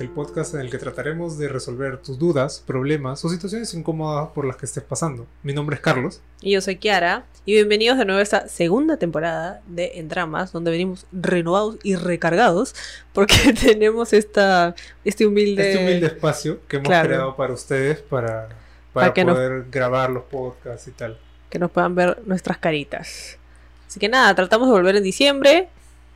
[0.00, 4.44] El podcast en el que trataremos de resolver tus dudas, problemas o situaciones incómodas por
[4.44, 5.26] las que estés pasando.
[5.44, 6.20] Mi nombre es Carlos.
[6.40, 7.24] Y yo soy Kiara.
[7.44, 11.94] Y bienvenidos de nuevo a esta segunda temporada de En Dramas, donde venimos renovados y
[11.94, 12.74] recargados,
[13.12, 14.74] porque tenemos esta,
[15.04, 15.70] este humilde...
[15.72, 17.08] Este humilde espacio que hemos Claro.
[17.08, 21.18] creado para ustedes, para, para, Para que nos- poder grabar los podcasts y tal.
[21.48, 23.38] que nos puedan ver nuestras caritas.
[23.86, 25.68] Así que nada, tratamos de volver en diciembre,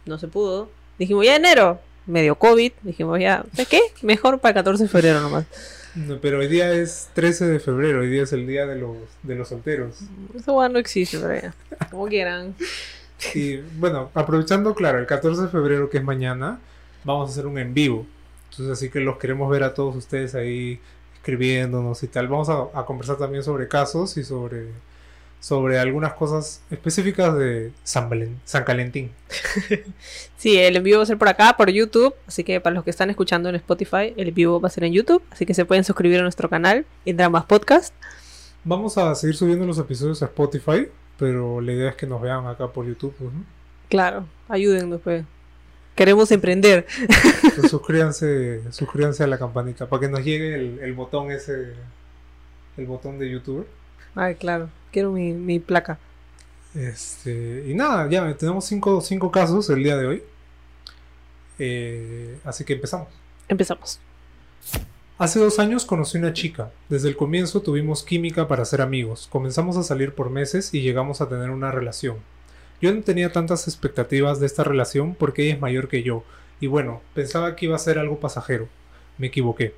[0.06, 0.70] no se pudo.
[0.98, 3.80] Dijimos ya enero, medio COVID, dijimos ya, ¿de qué?
[4.02, 5.47] Mejor para el 14 de febrero nomás.
[5.95, 8.97] No, pero hoy día es 13 de febrero, hoy día es el día de los,
[9.23, 9.97] de los solteros.
[10.34, 11.55] Eso bueno, no existe, pero ya,
[11.91, 12.55] como quieran.
[13.34, 16.61] Y bueno, aprovechando, claro, el 14 de febrero que es mañana,
[17.02, 18.06] vamos a hacer un en vivo.
[18.50, 20.80] Entonces así que los queremos ver a todos ustedes ahí
[21.14, 22.28] escribiéndonos y tal.
[22.28, 24.69] Vamos a, a conversar también sobre casos y sobre,
[25.46, 29.12] sobre algunas cosas específicas de San, Valen- San Calentín.
[30.36, 32.83] Sí, el en vivo va a ser por acá, por YouTube, así que para los
[32.84, 35.64] que están escuchando en Spotify, el vivo va a ser en YouTube, así que se
[35.64, 37.94] pueden suscribir a nuestro canal, en Dramas Podcast.
[38.64, 42.44] Vamos a seguir subiendo los episodios a Spotify, pero la idea es que nos vean
[42.48, 43.14] acá por YouTube.
[43.16, 43.44] pues, ¿no?
[43.88, 45.25] Claro, ayúdennos, pues.
[45.94, 46.86] Queremos emprender.
[47.44, 51.72] Entonces, suscríbanse, suscríbanse a la campanita para que nos llegue el, el botón ese,
[52.77, 53.66] el botón de YouTube.
[54.14, 55.98] Ay, claro, quiero mi, mi placa.
[56.75, 60.22] Este, y nada, ya tenemos cinco, cinco casos el día de hoy.
[61.58, 63.08] Eh, así que empezamos.
[63.47, 64.00] Empezamos.
[65.19, 66.70] Hace dos años conocí una chica.
[66.88, 69.28] Desde el comienzo tuvimos química para ser amigos.
[69.30, 72.16] Comenzamos a salir por meses y llegamos a tener una relación.
[72.81, 76.25] Yo no tenía tantas expectativas de esta relación porque ella es mayor que yo.
[76.58, 78.66] Y bueno, pensaba que iba a ser algo pasajero.
[79.19, 79.75] Me equivoqué.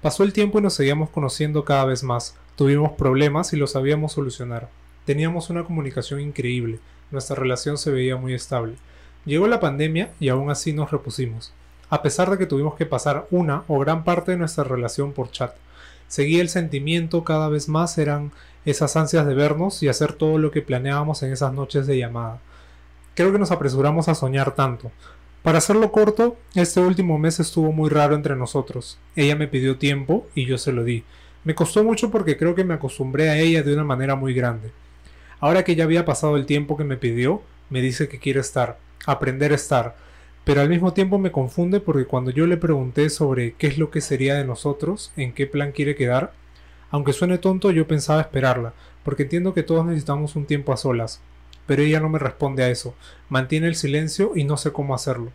[0.00, 2.36] Pasó el tiempo y nos seguíamos conociendo cada vez más.
[2.60, 4.68] Tuvimos problemas y los sabíamos solucionar.
[5.06, 6.78] Teníamos una comunicación increíble.
[7.10, 8.74] Nuestra relación se veía muy estable.
[9.24, 11.54] Llegó la pandemia y aún así nos repusimos.
[11.88, 15.30] A pesar de que tuvimos que pasar una o gran parte de nuestra relación por
[15.30, 15.54] chat.
[16.06, 18.30] Seguía el sentimiento cada vez más eran
[18.66, 22.40] esas ansias de vernos y hacer todo lo que planeábamos en esas noches de llamada.
[23.14, 24.92] Creo que nos apresuramos a soñar tanto.
[25.42, 28.98] Para hacerlo corto, este último mes estuvo muy raro entre nosotros.
[29.16, 31.04] Ella me pidió tiempo y yo se lo di.
[31.42, 34.72] Me costó mucho porque creo que me acostumbré a ella de una manera muy grande.
[35.40, 38.78] Ahora que ya había pasado el tiempo que me pidió, me dice que quiere estar,
[39.06, 39.96] aprender a estar,
[40.44, 43.90] pero al mismo tiempo me confunde porque cuando yo le pregunté sobre qué es lo
[43.90, 46.32] que sería de nosotros, en qué plan quiere quedar,
[46.90, 51.20] aunque suene tonto, yo pensaba esperarla, porque entiendo que todos necesitamos un tiempo a solas,
[51.66, 52.94] pero ella no me responde a eso,
[53.30, 55.30] mantiene el silencio y no sé cómo hacerlo.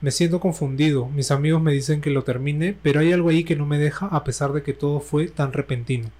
[0.00, 3.56] Me siento confundido, mis amigos me dicen que lo termine, pero hay algo ahí que
[3.56, 6.10] no me deja a pesar de que todo fue tan repentino.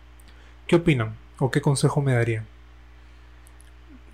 [0.66, 1.14] ¿Qué opinan?
[1.38, 2.46] ¿O qué consejo me darían?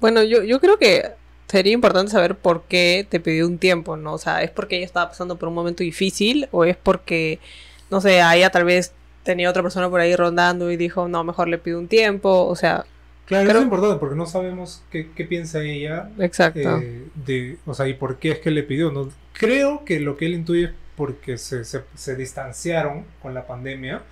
[0.01, 1.13] Bueno, yo, yo creo que
[1.47, 4.15] sería importante saber por qué te pidió un tiempo, ¿no?
[4.15, 7.39] O sea, ¿es porque ella estaba pasando por un momento difícil o es porque,
[7.91, 8.93] no sé, a ella tal vez
[9.23, 12.57] tenía otra persona por ahí rondando y dijo, no, mejor le pido un tiempo, o
[12.57, 12.85] sea,
[13.41, 16.61] Claro, Creo- es importante porque no sabemos qué, qué piensa ella exacto.
[16.61, 18.91] eh, de, o sea, y por qué es que le pidió.
[18.93, 19.09] ¿no?
[19.33, 24.03] Creo que lo que él intuye es porque se, se, se distanciaron con la pandemia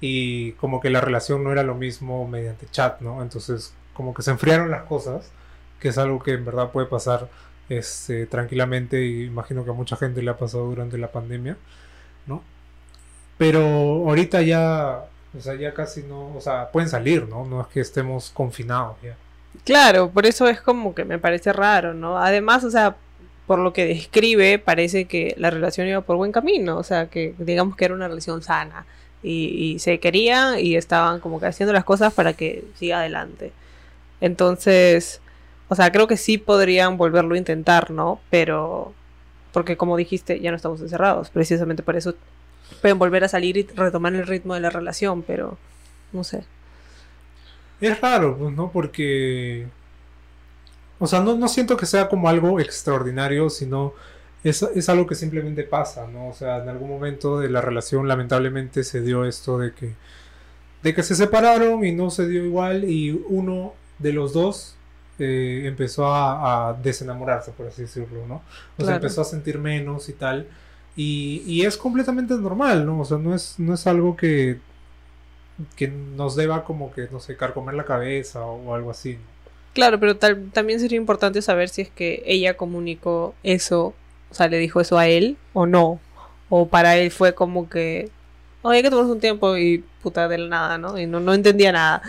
[0.00, 3.22] y como que la relación no era lo mismo mediante chat, ¿no?
[3.22, 5.30] Entonces, como que se enfriaron las cosas,
[5.78, 7.28] que es algo que en verdad puede pasar
[7.68, 11.56] este, tranquilamente y imagino que a mucha gente le ha pasado durante la pandemia,
[12.26, 12.42] ¿no?
[13.38, 13.60] Pero
[14.08, 15.04] ahorita ya,
[15.36, 17.44] o sea, ya casi no, o sea, pueden salir, ¿no?
[17.44, 19.16] No es que estemos confinados ya.
[19.64, 22.18] Claro, por eso es como que me parece raro, ¿no?
[22.18, 22.96] Además, o sea,
[23.46, 27.34] por lo que describe, parece que la relación iba por buen camino, o sea, que
[27.38, 28.86] digamos que era una relación sana
[29.22, 33.52] y, y se querían y estaban como que haciendo las cosas para que siga adelante.
[34.20, 35.20] Entonces,
[35.68, 38.20] o sea, creo que sí podrían volverlo a intentar, ¿no?
[38.30, 38.92] Pero,
[39.52, 42.14] porque como dijiste, ya no estamos encerrados, precisamente por eso
[42.80, 45.58] pueden volver a salir y retomar el ritmo de la relación, pero
[46.12, 46.44] no sé.
[47.80, 48.70] Es raro, pues, ¿no?
[48.70, 49.66] Porque.
[50.98, 53.92] O sea, no, no siento que sea como algo extraordinario, sino
[54.44, 56.28] es, es algo que simplemente pasa, ¿no?
[56.28, 59.94] O sea, en algún momento de la relación, lamentablemente, se dio esto de que.
[60.82, 64.76] de que se separaron y no se dio igual, y uno de los dos
[65.18, 68.42] eh, empezó a, a desenamorarse, por así decirlo, ¿no?
[68.78, 70.46] O sea, empezó a sentir menos y tal.
[70.96, 73.00] Y, y es completamente normal, ¿no?
[73.00, 74.60] O sea, no es, no es algo que,
[75.76, 79.14] que nos deba como que, no sé, carcomer la cabeza o, o algo así.
[79.14, 79.20] ¿no?
[79.74, 83.94] Claro, pero tal- también sería importante saber si es que ella comunicó eso,
[84.30, 86.00] o sea, le dijo eso a él o no.
[86.50, 88.10] O para él fue como que,
[88.62, 90.98] oye, hay que tomarnos un tiempo y puta de la nada, ¿no?
[90.98, 92.02] Y no, no entendía nada.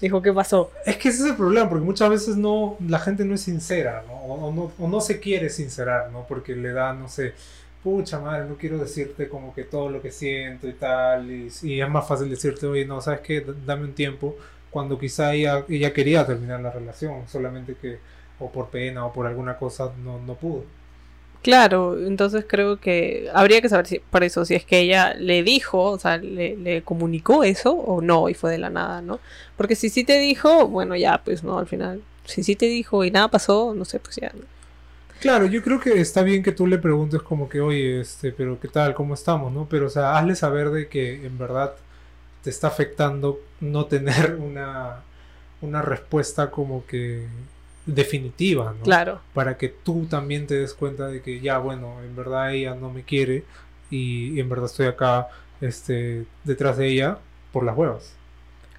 [0.00, 0.70] Dijo, ¿qué pasó?
[0.84, 4.04] Es que ese es el problema, porque muchas veces no, la gente no es sincera,
[4.06, 4.12] ¿no?
[4.14, 6.26] O, o no, o no se quiere sincerar, ¿no?
[6.26, 7.34] Porque le da, no sé,
[7.86, 11.80] pucha madre, no quiero decirte como que todo lo que siento y tal, y, y
[11.80, 14.34] es más fácil decirte, oye, no, sabes qué, dame un tiempo,
[14.70, 17.98] cuando quizá ella, ella quería terminar la relación, solamente que
[18.40, 20.64] o por pena o por alguna cosa no, no pudo.
[21.42, 25.44] Claro, entonces creo que habría que saber si, por eso si es que ella le
[25.44, 29.20] dijo, o sea, le, le, comunicó eso o no y fue de la nada, ¿no?
[29.56, 32.02] Porque si sí te dijo, bueno, ya, pues no, al final.
[32.24, 34.32] Si sí te dijo y nada pasó, no sé, pues ya.
[35.20, 38.60] Claro, yo creo que está bien que tú le preguntes como que, oye, este, pero
[38.60, 38.94] ¿qué tal?
[38.94, 39.52] ¿Cómo estamos?
[39.52, 39.66] ¿No?
[39.68, 41.74] Pero, o sea, hazle saber de que en verdad
[42.42, 45.02] te está afectando no tener una,
[45.60, 47.26] una respuesta como que
[47.86, 48.84] definitiva, ¿no?
[48.84, 49.20] Claro.
[49.32, 52.90] Para que tú también te des cuenta de que ya, bueno, en verdad ella no
[52.90, 53.44] me quiere
[53.90, 55.28] y, en verdad estoy acá
[55.60, 57.18] este, detrás de ella
[57.52, 58.15] por las huevas.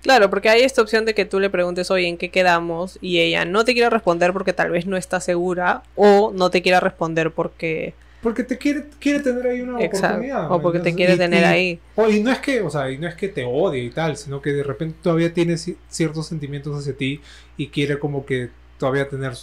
[0.02, 2.98] Claro, porque hay esta opción de que tú le preguntes, oye, ¿en qué quedamos?
[3.02, 6.62] Y ella no te quiere responder porque tal vez no está segura o no te
[6.62, 7.94] quiera responder porque...
[8.22, 10.52] Porque te quiere, quiere tener ahí una oportunidad.
[10.52, 11.80] O porque te quiere tener ahí.
[11.96, 14.18] O, y no es que, o sea, y no es que te odie y tal,
[14.18, 17.22] sino que de repente todavía tiene ciertos sentimientos hacia ti
[17.58, 19.34] y quiere como que todavía tener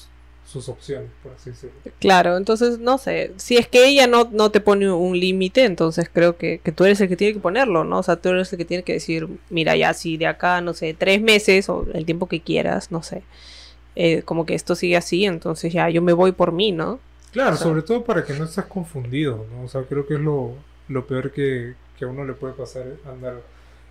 [0.44, 1.76] sus opciones, por así decirlo.
[1.98, 6.10] Claro, entonces no sé, si es que ella no, no te pone un límite, entonces
[6.12, 7.98] creo que, que, tú eres el que tiene que ponerlo, ¿no?
[7.98, 10.74] O sea, tú eres el que tiene que decir, mira, ya si de acá, no
[10.74, 13.22] sé, tres meses o el tiempo que quieras, no sé,
[13.96, 17.00] eh, como que esto sigue así, entonces ya yo me voy por mí, ¿no?
[17.32, 19.64] Claro, sobre todo para que no estés confundido, ¿no?
[19.64, 20.52] O sea, creo que es lo,
[20.88, 23.40] lo peor que, que a uno le puede pasar, andar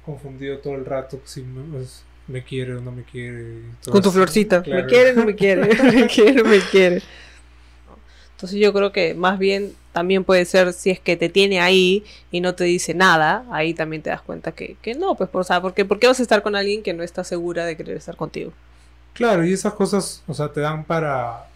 [0.05, 3.61] confundido todo el rato, si, pues, me quiere o no me quiere.
[3.89, 4.63] Con tu florcita.
[4.65, 5.67] Me quiere o no me quiere.
[5.83, 7.01] me quiere o me quiere.
[8.35, 12.03] Entonces yo creo que más bien también puede ser si es que te tiene ahí
[12.31, 15.43] y no te dice nada, ahí también te das cuenta que, que no, pues, o
[15.43, 17.95] sea, porque, ¿por qué vas a estar con alguien que no está segura de querer
[17.95, 18.51] estar contigo?
[19.13, 21.47] Claro, y esas cosas, o sea, te dan para,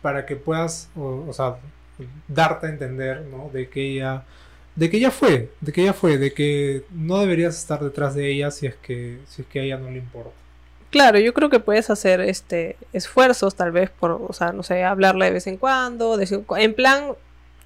[0.00, 1.56] para que puedas, o, o sea,
[2.28, 3.50] darte a entender, ¿no?
[3.52, 4.22] De que ella
[4.76, 8.30] de que ya fue, de que ya fue, de que no deberías estar detrás de
[8.30, 10.32] ella si es que, si es que a ella no le importa.
[10.90, 14.84] Claro, yo creo que puedes hacer este esfuerzos tal vez por, o sea, no sé,
[14.84, 17.12] hablarle de vez en cuando, en plan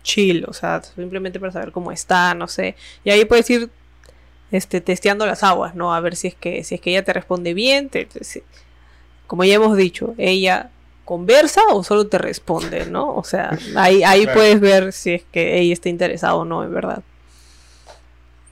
[0.03, 2.77] chill, o sea, simplemente para saber cómo está, no sé.
[3.05, 3.71] Y ahí puedes ir
[4.51, 5.95] este testeando las aguas, ¿no?
[5.95, 7.91] A ver si es que si es que ella te responde bien,
[9.27, 10.71] como ya hemos dicho, ella
[11.05, 13.15] conversa o solo te responde, ¿no?
[13.17, 16.73] O sea, ahí, ahí puedes ver si es que ella está interesada o no, en
[16.73, 17.03] verdad.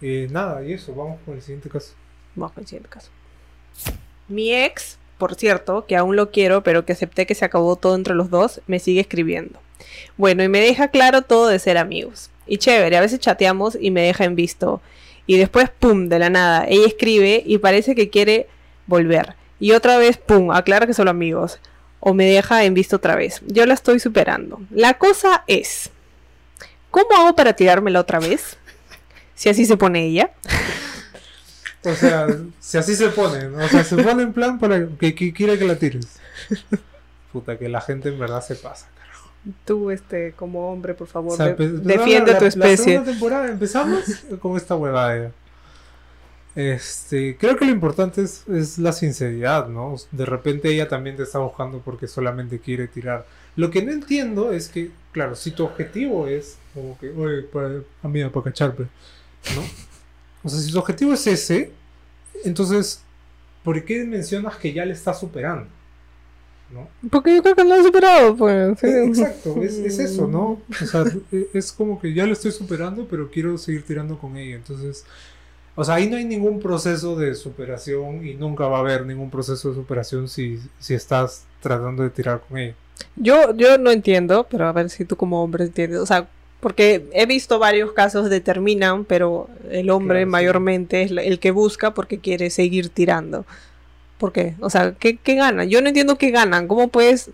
[0.01, 1.95] Eh, nada, y eso, vamos con el siguiente caso.
[2.35, 3.11] Vamos con el siguiente caso.
[4.29, 7.95] Mi ex, por cierto, que aún lo quiero, pero que acepté que se acabó todo
[7.95, 9.59] entre los dos, me sigue escribiendo.
[10.17, 12.31] Bueno, y me deja claro todo de ser amigos.
[12.47, 14.81] Y chévere, a veces chateamos y me deja en visto.
[15.27, 18.49] Y después, pum, de la nada, ella escribe y parece que quiere
[18.87, 19.35] volver.
[19.61, 21.61] Y otra vez, pum, aclara que son amigos
[22.01, 23.41] o me deja en visto otra vez.
[23.47, 24.61] Yo la estoy superando.
[24.71, 25.91] La cosa es,
[26.91, 28.57] ¿cómo hago para tirármela otra vez?
[29.35, 30.31] Si así se pone ella.
[31.85, 32.27] O sea,
[32.59, 35.77] si así se pone, o sea, se pone en plan para que, quiera que la
[35.77, 36.19] tires.
[37.33, 39.31] Puta, que la gente en verdad se pasa, carajo.
[39.65, 42.71] Tú, este, como hombre, por favor, defiende tu especie.
[42.71, 44.05] La segunda temporada empezamos
[44.41, 45.31] con esta huevada.
[46.59, 49.95] Este, creo que lo importante es, es, la sinceridad, ¿no?
[50.11, 53.27] De repente ella también te está buscando porque solamente quiere tirar.
[53.55, 57.83] Lo que no entiendo es que, claro, si tu objetivo es como que, oye, para,
[58.03, 58.87] amiga, para cacharme,
[59.55, 59.63] ¿no?
[60.43, 61.71] O sea, si tu objetivo es ese,
[62.45, 63.03] entonces,
[63.63, 65.69] ¿por qué mencionas que ya le está superando?
[66.73, 66.89] ¿no?
[67.09, 68.83] Porque yo creo que lo ha superado, pues.
[68.83, 70.61] Eh, exacto, es, es, eso, ¿no?
[70.83, 74.37] O sea, e, es como que ya lo estoy superando, pero quiero seguir tirando con
[74.37, 74.57] ella.
[74.57, 75.05] Entonces,
[75.81, 79.31] o sea, ahí no hay ningún proceso de superación y nunca va a haber ningún
[79.31, 82.75] proceso de superación si, si estás tratando de tirar con ella.
[83.15, 86.01] Yo, yo no entiendo, pero a ver si tú como hombre entiendes.
[86.01, 86.27] O sea,
[86.59, 91.95] porque he visto varios casos de terminan, pero el hombre mayormente es el que busca
[91.95, 93.47] porque quiere seguir tirando.
[94.19, 94.57] ¿Por qué?
[94.59, 95.69] O sea, ¿qué, ¿qué ganan?
[95.69, 96.67] Yo no entiendo qué ganan.
[96.67, 97.31] ¿Cómo puedes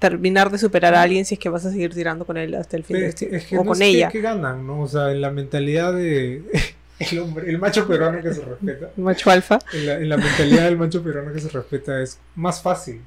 [0.00, 2.76] terminar de superar a alguien si es que vas a seguir tirando con él hasta
[2.76, 4.08] el fin de es que o con ella?
[4.08, 4.66] ¿Qué ganan?
[4.66, 4.80] ¿no?
[4.80, 6.42] O sea, en la mentalidad de
[6.98, 8.90] el hombre, el macho peruano que se respeta.
[8.96, 9.58] macho alfa.
[9.72, 13.00] En la, mentalidad del macho peruano que se respeta es más fácil.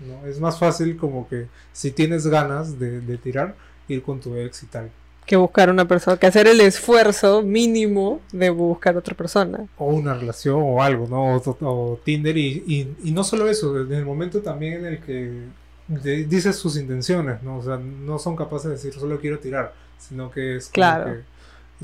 [0.00, 0.26] ¿no?
[0.26, 3.54] Es más fácil como que si tienes ganas de, tirar,
[3.88, 4.90] ir con tu ex y tal.
[5.24, 9.66] Que buscar una persona, que hacer el esfuerzo mínimo de buscar otra persona.
[9.76, 11.42] O una relación o algo, ¿no?
[11.68, 16.54] O, Tinder y, y, no solo eso, en el momento también en el que dices
[16.54, 17.56] sus intenciones, ¿no?
[17.56, 21.16] O sea, no son capaces de decir solo quiero tirar, sino que es claro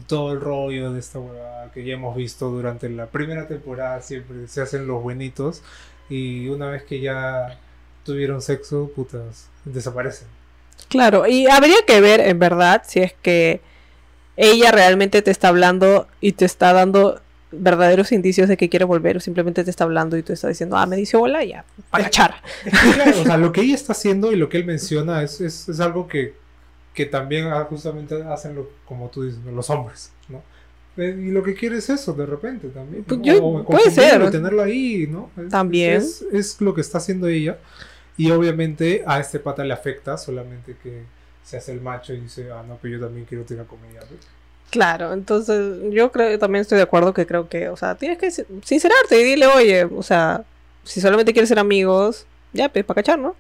[0.07, 4.49] todo el rollo de esta huevada que ya hemos visto durante la primera temporada siempre
[4.49, 5.63] se hacen los buenitos
[6.09, 7.59] y una vez que ya
[8.05, 10.29] tuvieron sexo, putas, desaparecen.
[10.89, 13.61] Claro, y habría que ver en verdad si es que
[14.37, 17.21] ella realmente te está hablando y te está dando
[17.53, 20.77] verdaderos indicios de que quiere volver o simplemente te está hablando y tú estás diciendo,
[20.77, 22.37] ah, me dice hola, ya, para echar.
[22.95, 25.69] claro, o sea, lo que ella está haciendo y lo que él menciona es, es,
[25.69, 26.35] es algo que,
[26.95, 30.43] que también ah, justamente hacen, lo, como tú dices, los hombres, ¿no?
[30.97, 33.05] Eh, y lo que quiere es eso, de repente, también.
[33.05, 34.31] Pues yo, puede ser.
[34.31, 35.31] Tenerlo ahí, ¿no?
[35.49, 35.97] también.
[35.97, 37.59] Es, es, lo que está haciendo ella.
[38.19, 41.05] Y obviamente a este pata le afecta, solamente que
[41.43, 44.01] se hace el macho y dice, ah, no, pero yo también quiero tirar con ella.
[44.71, 48.31] Claro, entonces yo creo también estoy de acuerdo que creo que, o sea, tienes que
[48.31, 50.45] sincerarte y dile, oye, o sea,
[50.85, 53.35] si solamente quieres ser amigos, ya, pues, para cachar, ¿no?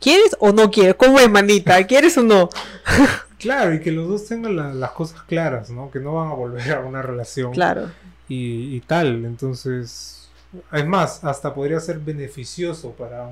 [0.00, 0.94] ¿Quieres o no quieres?
[0.96, 1.84] ¿Cómo es, manita?
[1.86, 2.48] ¿Quieres o no?
[3.38, 5.90] claro, y que los dos tengan las cosas claras, ¿no?
[5.90, 7.52] Que no van a volver a una relación.
[7.52, 7.90] Claro.
[8.28, 10.28] Y, y tal, entonces,
[10.72, 13.30] es más, hasta podría ser beneficioso para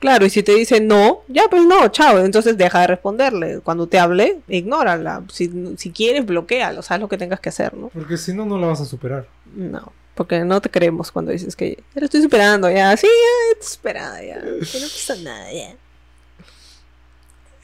[0.00, 2.18] Claro, y si te dice no, ya pues no, chao.
[2.20, 3.60] Entonces deja de responderle.
[3.60, 5.22] Cuando te hable, ignórala.
[5.30, 7.88] Si, si quieres, bloquealo, sabes lo que tengas que hacer, ¿no?
[7.88, 9.26] Porque si no, no la vas a superar.
[9.54, 12.94] No, porque no te creemos cuando dices que ya lo estoy superando, ya.
[12.94, 14.38] Sí, ya estoy superada, ya.
[14.38, 15.74] Que no pasa nada, ya.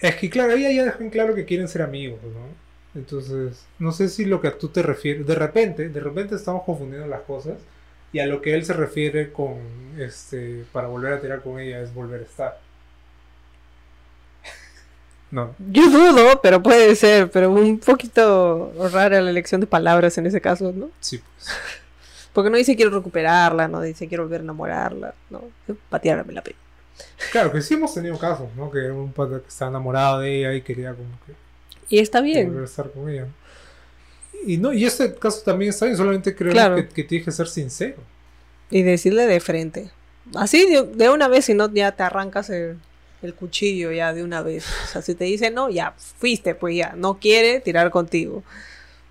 [0.00, 2.98] Es que claro, ella ya dejan claro que quieren ser amigos, ¿no?
[2.98, 6.62] Entonces, no sé si lo que a tú te refieres, de repente, de repente estamos
[6.64, 7.58] confundiendo las cosas
[8.10, 9.58] y a lo que él se refiere con
[9.98, 12.58] este para volver a tirar con ella es volver a estar.
[15.30, 15.54] no.
[15.58, 20.40] Yo dudo, pero puede ser, pero un poquito rara la elección de palabras en ese
[20.40, 20.88] caso, ¿no?
[21.00, 21.50] Sí, pues.
[22.36, 25.44] Porque no dice quiero recuperarla, no dice quiero volver a enamorarla, no,
[25.88, 26.58] patearme la pena.
[27.32, 28.70] Claro, que sí hemos tenido casos, ¿no?
[28.70, 31.32] Que un padre que estaba enamorado de ella y quería como que...
[31.88, 32.48] Y está bien.
[32.48, 33.26] Volver a estar con ella.
[34.44, 37.48] Y no, y este caso también está bien, solamente creo que, que tiene que ser
[37.48, 37.96] sincero.
[38.68, 39.90] Y decirle de frente.
[40.34, 42.76] Así de, una vez, si no, ya te arrancas el,
[43.38, 44.66] cuchillo ya de una vez.
[44.84, 48.44] O sea, si te dice no, ya fuiste, pues ya, no quiere tirar contigo.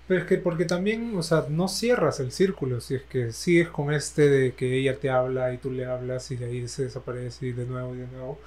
[0.08, 3.68] Pero es que porque también, o sea, no cierras el círculo, si es que sigues
[3.68, 6.84] con este de que ella te habla y tú le hablas y de ahí se
[6.84, 8.38] desaparece y de nuevo y de nuevo.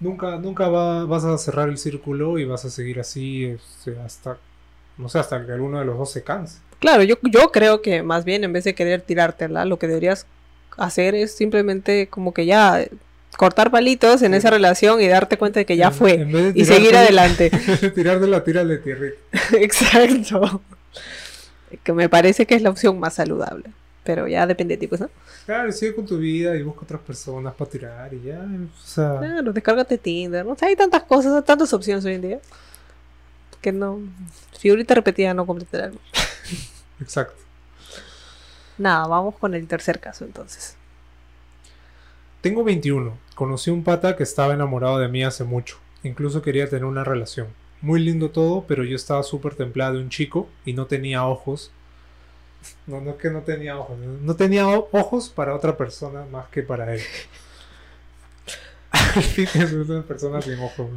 [0.00, 4.38] Nunca, nunca va, vas a cerrar el círculo y vas a seguir así este, hasta
[4.96, 6.58] no sé, hasta que alguno de los dos se canse.
[6.78, 10.26] Claro, yo, yo creo que más bien en vez de querer tirártela, lo que deberías
[10.76, 12.84] hacer es simplemente como que ya
[13.36, 17.50] cortar palitos en esa relación y darte cuenta de que ya fue y seguir adelante.
[17.94, 19.08] Tirártela, tírale tierra.
[19.52, 20.62] Exacto.
[21.82, 23.70] Que me parece que es la opción más saludable.
[24.04, 25.08] Pero ya depende de ti, pues, ¿no?
[25.46, 28.40] Claro, sigue con tu vida y busca otras personas para tirar y ya.
[28.40, 29.18] O sea...
[29.18, 30.44] Claro, descárgate Tinder.
[30.44, 30.56] ¿no?
[30.60, 32.40] hay tantas cosas, tantas opciones hoy en día
[33.64, 33.98] que no.
[34.58, 35.90] Figurita repetida no completará
[37.00, 37.42] Exacto.
[38.76, 40.76] Nada, vamos con el tercer caso entonces.
[42.42, 43.16] Tengo 21.
[43.34, 45.78] Conocí un pata que estaba enamorado de mí hace mucho.
[46.02, 47.46] Incluso quería tener una relación.
[47.84, 51.70] Muy lindo todo, pero yo estaba súper templada de un chico y no tenía ojos.
[52.86, 53.98] No, no es que no tenía ojos.
[53.98, 57.02] No tenía ojos para otra persona más que para él.
[59.36, 60.88] es una persona sin ojos.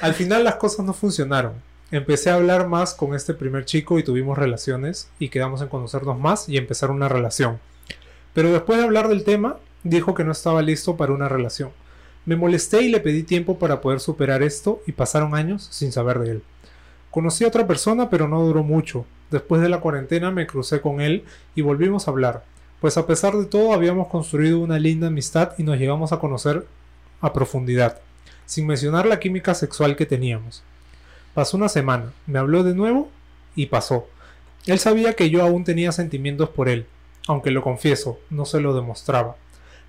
[0.00, 1.54] Al final las cosas no funcionaron.
[1.90, 6.20] Empecé a hablar más con este primer chico y tuvimos relaciones y quedamos en conocernos
[6.20, 7.58] más y empezar una relación.
[8.32, 11.72] Pero después de hablar del tema, dijo que no estaba listo para una relación.
[12.24, 16.18] Me molesté y le pedí tiempo para poder superar esto y pasaron años sin saber
[16.20, 16.42] de él.
[17.10, 19.04] Conocí a otra persona pero no duró mucho.
[19.30, 21.24] Después de la cuarentena me crucé con él
[21.54, 22.44] y volvimos a hablar,
[22.80, 26.66] pues a pesar de todo habíamos construido una linda amistad y nos llegamos a conocer
[27.20, 28.00] a profundidad
[28.52, 30.62] sin mencionar la química sexual que teníamos.
[31.34, 33.08] Pasó una semana, me habló de nuevo
[33.56, 34.06] y pasó.
[34.66, 36.86] Él sabía que yo aún tenía sentimientos por él,
[37.26, 39.36] aunque lo confieso, no se lo demostraba.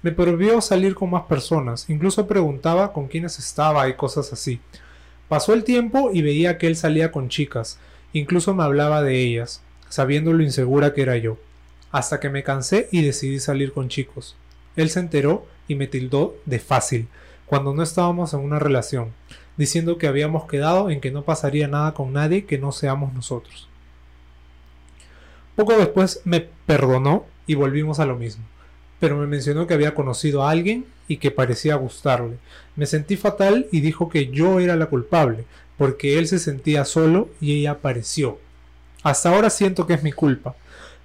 [0.03, 4.59] Me prohibió salir con más personas, incluso preguntaba con quiénes estaba y cosas así.
[5.29, 7.79] Pasó el tiempo y veía que él salía con chicas,
[8.11, 11.37] incluso me hablaba de ellas, sabiendo lo insegura que era yo,
[11.91, 14.35] hasta que me cansé y decidí salir con chicos.
[14.75, 17.07] Él se enteró y me tildó de fácil,
[17.45, 19.13] cuando no estábamos en una relación,
[19.55, 23.69] diciendo que habíamos quedado en que no pasaría nada con nadie que no seamos nosotros.
[25.55, 28.43] Poco después me perdonó y volvimos a lo mismo,
[29.03, 32.37] pero me mencionó que había conocido a alguien y que parecía gustarle.
[32.77, 35.43] Me sentí fatal y dijo que yo era la culpable,
[35.77, 38.39] porque él se sentía solo y ella apareció.
[39.03, 40.55] Hasta ahora siento que es mi culpa.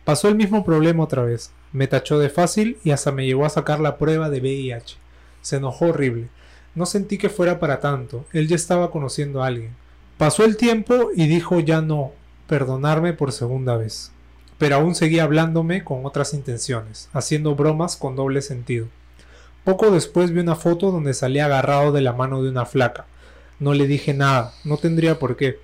[0.05, 1.51] Pasó el mismo problema otra vez.
[1.73, 4.97] Me tachó de fácil y hasta me llevó a sacar la prueba de VIH.
[5.43, 6.29] Se enojó horrible.
[6.77, 8.25] No sentí que fuera para tanto.
[8.33, 9.73] Él ya estaba conociendo a alguien.
[10.19, 12.13] Pasó el tiempo y dijo ya no,
[12.47, 14.13] perdonarme por segunda vez.
[14.59, 18.89] Pero aún seguía hablándome con otras intenciones, haciendo bromas con doble sentido.
[19.65, 23.07] Poco después vi una foto donde salía agarrado de la mano de una flaca.
[23.61, 25.59] No le dije nada, no tendría por qué.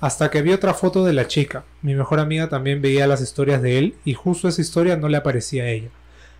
[0.00, 1.64] Hasta que vi otra foto de la chica.
[1.80, 5.16] Mi mejor amiga también veía las historias de él y justo esa historia no le
[5.16, 5.88] aparecía a ella.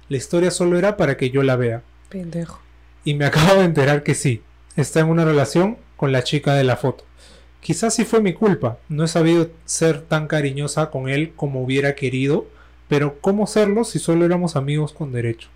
[0.08, 1.82] La historia solo era para que yo la vea.
[2.08, 2.61] Pendejo.
[3.04, 4.42] Y me acabo de enterar que sí,
[4.76, 7.04] está en una relación con la chica de la foto.
[7.62, 11.95] Quizás sí fue mi culpa, no he sabido ser tan cariñosa con él como hubiera
[11.95, 12.49] querido,
[12.88, 15.49] pero ¿cómo serlo si solo éramos amigos con derecho?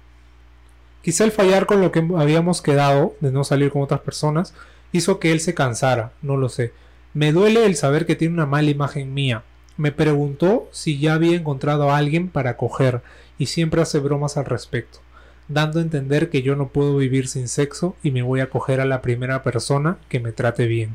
[1.02, 4.54] Quizá el fallar con lo que habíamos quedado, de no salir con otras personas,
[4.92, 6.72] hizo que él se cansara, no lo sé.
[7.12, 9.42] Me duele el saber que tiene una mala imagen mía.
[9.76, 13.02] Me preguntó si ya había encontrado a alguien para coger,
[13.36, 15.00] y siempre hace bromas al respecto,
[15.48, 18.80] dando a entender que yo no puedo vivir sin sexo y me voy a coger
[18.80, 20.94] a la primera persona que me trate bien.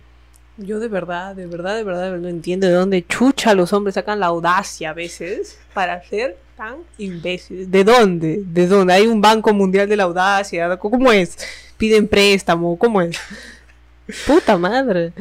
[0.63, 4.19] Yo de verdad, de verdad, de verdad no entiendo de dónde chucha los hombres sacan
[4.19, 7.69] la audacia a veces para ser tan imbéciles.
[7.71, 8.43] ¿De dónde?
[8.45, 8.93] ¿De dónde?
[8.93, 10.77] Hay un banco mundial de la audacia.
[10.77, 11.37] ¿Cómo es?
[11.77, 13.17] Piden préstamo, ¿cómo es?
[14.27, 15.13] Puta madre.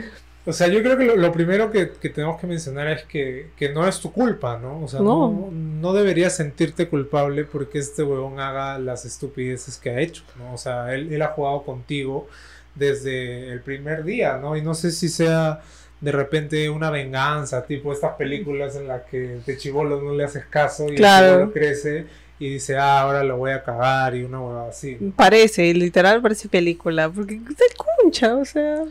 [0.47, 4.01] O sea, yo creo que lo, primero que, tenemos que mencionar es que, no es
[4.01, 4.83] tu culpa, ¿no?
[4.83, 5.51] O sea, no.
[5.53, 10.55] no, deberías sentirte culpable porque este huevón haga las estupideces que ha hecho, ¿no?
[10.55, 12.27] O sea, él, él ha jugado contigo
[12.75, 14.57] desde el primer día, ¿no?
[14.57, 15.61] Y no sé si sea
[16.01, 20.47] de repente una venganza, tipo estas películas en las que de chivolo no le haces
[20.47, 22.07] caso y el chivolo crece
[22.39, 24.97] y dice, ah, ahora lo voy a cagar y una hueva así.
[25.15, 28.85] Parece, literal parece película, porque está concha, o sea...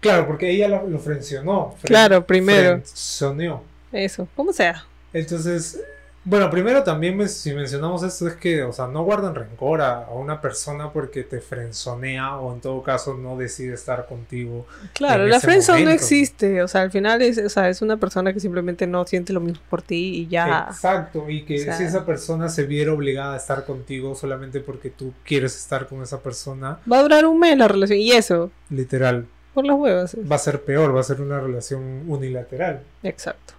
[0.00, 1.76] Claro, porque ella lo, lo frencionó.
[1.84, 2.78] claro, primero.
[2.78, 3.62] Frencionó.
[3.92, 4.84] Eso, como sea.
[5.12, 5.80] Entonces,
[6.24, 10.40] bueno, primero también si mencionamos esto es que, o sea, no guardan rencor a, una
[10.40, 14.66] persona porque te frenzonea o en todo caso no decide estar contigo.
[14.92, 18.32] Claro, la frenzone no existe, o sea, al final es, o sea, es una persona
[18.32, 20.68] que simplemente no siente lo mismo por ti y ya.
[20.70, 25.12] Exacto, y que si esa persona se viera obligada a estar contigo solamente porque tú
[25.24, 26.78] quieres estar con esa persona.
[26.90, 28.50] Va a durar un mes la relación y eso.
[28.70, 29.26] Literal.
[29.54, 30.16] Por las huevas.
[30.30, 32.82] Va a ser peor, va a ser una relación unilateral.
[33.02, 33.54] Exacto.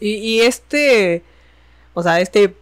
[0.00, 1.22] Y, este,
[1.94, 2.54] o sea, este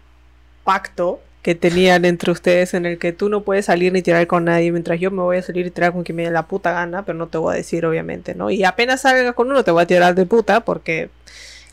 [0.64, 4.46] pacto que tenían entre ustedes en el que tú no puedes salir ni tirar con
[4.46, 6.72] nadie, mientras yo me voy a salir y tirar con quien me dé la puta
[6.72, 8.50] gana, pero no te voy a decir, obviamente, ¿no?
[8.50, 11.10] Y apenas salga con uno te voy a tirar de puta porque...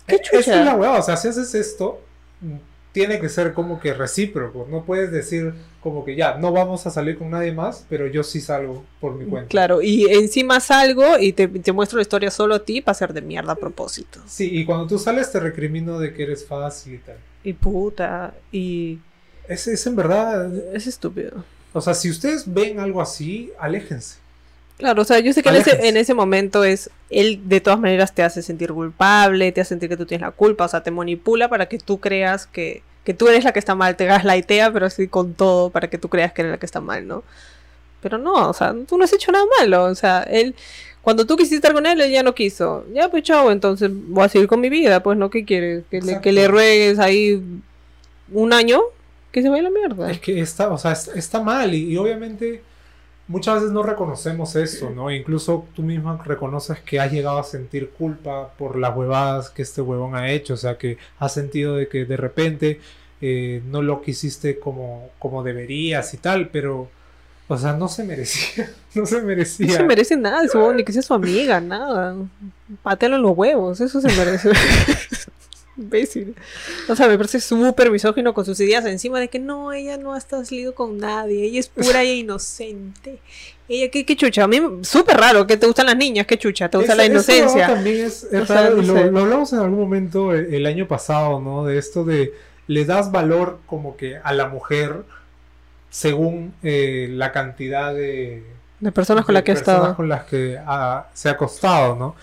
[0.06, 0.60] ¿Qué chucha?
[0.60, 2.02] Es la hueá, o sea, si haces esto,
[2.93, 4.67] tiene que ser como que recíproco.
[4.69, 8.23] No puedes decir como que ya, no vamos a salir con nadie más, pero yo
[8.23, 9.49] sí salgo por mi cuenta.
[9.49, 13.21] Claro, y encima salgo y te, muestro la historia solo a ti para ser de
[13.21, 14.21] mierda a propósito.
[14.27, 17.17] Sí, y cuando tú sales te recrimino de que eres fácil y tal.
[17.43, 18.99] Y puta, y...
[19.49, 20.56] Es, es en verdad...
[20.73, 21.43] Es estúpido.
[21.73, 24.22] O sea, si ustedes ven algo así, aléjense.
[24.77, 27.79] Claro, o sea, yo sé que en ese, en ese, momento es, él de todas
[27.79, 30.81] maneras te hace sentir culpable, te hace sentir que tú tienes la culpa, o sea,
[30.81, 34.05] te manipula para que tú creas que, que tú eres la que está mal, te
[34.05, 37.07] gaslightea, pero así con todo para que tú creas que eres la que está mal,
[37.07, 37.23] ¿no?
[38.01, 40.55] Pero no, o sea, tú no has hecho nada malo, o sea, él,
[41.01, 42.86] cuando tú quisiste estar con él, él ya no quiso.
[42.93, 45.29] Ya, pues chao, entonces voy a seguir con mi vida, pues, ¿no?
[45.29, 45.83] ¿Qué quieres?
[45.91, 47.41] Que, le, que le ruegues ahí
[48.31, 48.81] un año,
[49.31, 50.09] que se vaya la mierda.
[50.12, 52.62] Es que está, o sea, está, mal y obviamente
[53.27, 55.12] muchas veces no reconocemos eso, ¿no?
[55.12, 59.81] Incluso tú misma reconoces que has llegado a sentir culpa por las huevadas que este
[59.81, 62.79] huevón ha hecho, o sea, que has sentido de que de repente
[63.21, 66.89] eh, no lo quisiste como, como deberías y tal, pero,
[67.47, 69.67] o sea, no se merecía, no se merecía.
[69.67, 72.15] No se merece nada, su, ni que sea su amiga, nada.
[72.81, 74.51] Pátelo en los huevos, eso se merece.
[75.77, 76.36] imbécil.
[76.88, 80.13] O sea, me parece súper misógino con sus ideas encima de que no, ella no
[80.13, 83.19] ha salido con nadie, ella es pura e inocente.
[83.67, 84.43] Ella, ¿qué, qué chucha?
[84.43, 87.67] A mí, súper raro, que te gustan las niñas, qué chucha, te gusta la inocencia.
[87.67, 91.65] también es, raro, lo, hablamos en algún momento el, año pasado, ¿no?
[91.65, 92.33] De esto de
[92.67, 95.03] le das valor como que a la mujer
[95.89, 98.43] según eh, la cantidad de,
[98.79, 99.95] de personas con, las que ha estado.
[99.95, 100.59] con las que
[101.13, 102.15] se ha acostado, ¿no?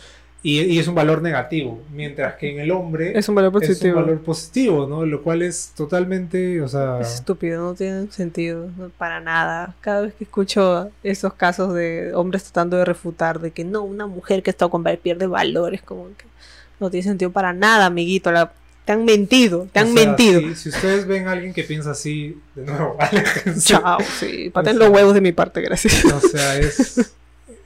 [0.43, 3.85] Y, es un valor negativo, mientras que en el hombre es un valor positivo, es
[3.85, 5.05] un valor positivo ¿no?
[5.05, 6.99] Lo cual es totalmente, o sea...
[7.01, 9.75] Es estúpido, no tiene sentido, para nada.
[9.83, 14.07] Cada vez que escucho esos casos de hombres tratando de refutar de que no, una
[14.07, 16.25] mujer que está con pierde valores, como que
[16.79, 18.33] no tiene sentido para nada, amiguito.
[18.33, 18.51] La,
[18.87, 20.41] te han mentido, te han mentido.
[20.55, 22.97] Si, ustedes ven a alguien que piensa así, de nuevo,
[23.59, 26.03] Chao, sí, paten los huevos de mi parte, gracias.
[26.07, 27.15] O sea, es,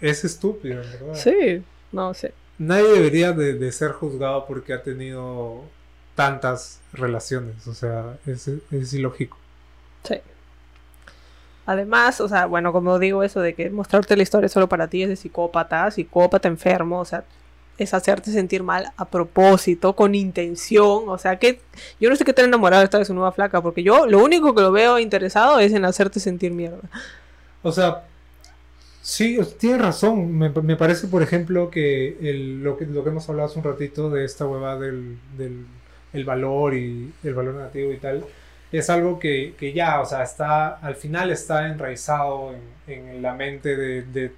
[0.00, 1.14] es estúpido, ¿verdad?
[1.14, 5.62] Sí, no sé nadie debería de, ser juzgado porque ha tenido
[6.14, 7.66] tantas relaciones.
[7.66, 9.36] O sea, es, es ilógico.
[10.02, 10.16] Sí.
[11.66, 15.02] Además, o sea, bueno, como digo eso de que mostrarte la historia solo para ti
[15.02, 17.24] es de psicópata, psicópata enfermo, o sea,
[17.78, 21.60] es hacerte sentir mal a propósito, con intención, o sea, que
[21.98, 24.54] yo no sé qué tan enamorado está de su nueva flaca, porque yo lo único
[24.54, 26.88] que lo veo interesado es en hacerte sentir mierda.
[27.62, 28.04] O sea,
[29.06, 30.32] Sí, tienes razón.
[30.38, 33.64] Me, me parece, por ejemplo, que, el, lo que lo que hemos hablado hace un
[33.64, 35.66] ratito de esta hueva del, del
[36.14, 38.24] el valor y el valor negativo y tal,
[38.72, 42.54] es algo que, que ya, o sea, está, al final está enraizado
[42.86, 44.32] en, en la mente de, de,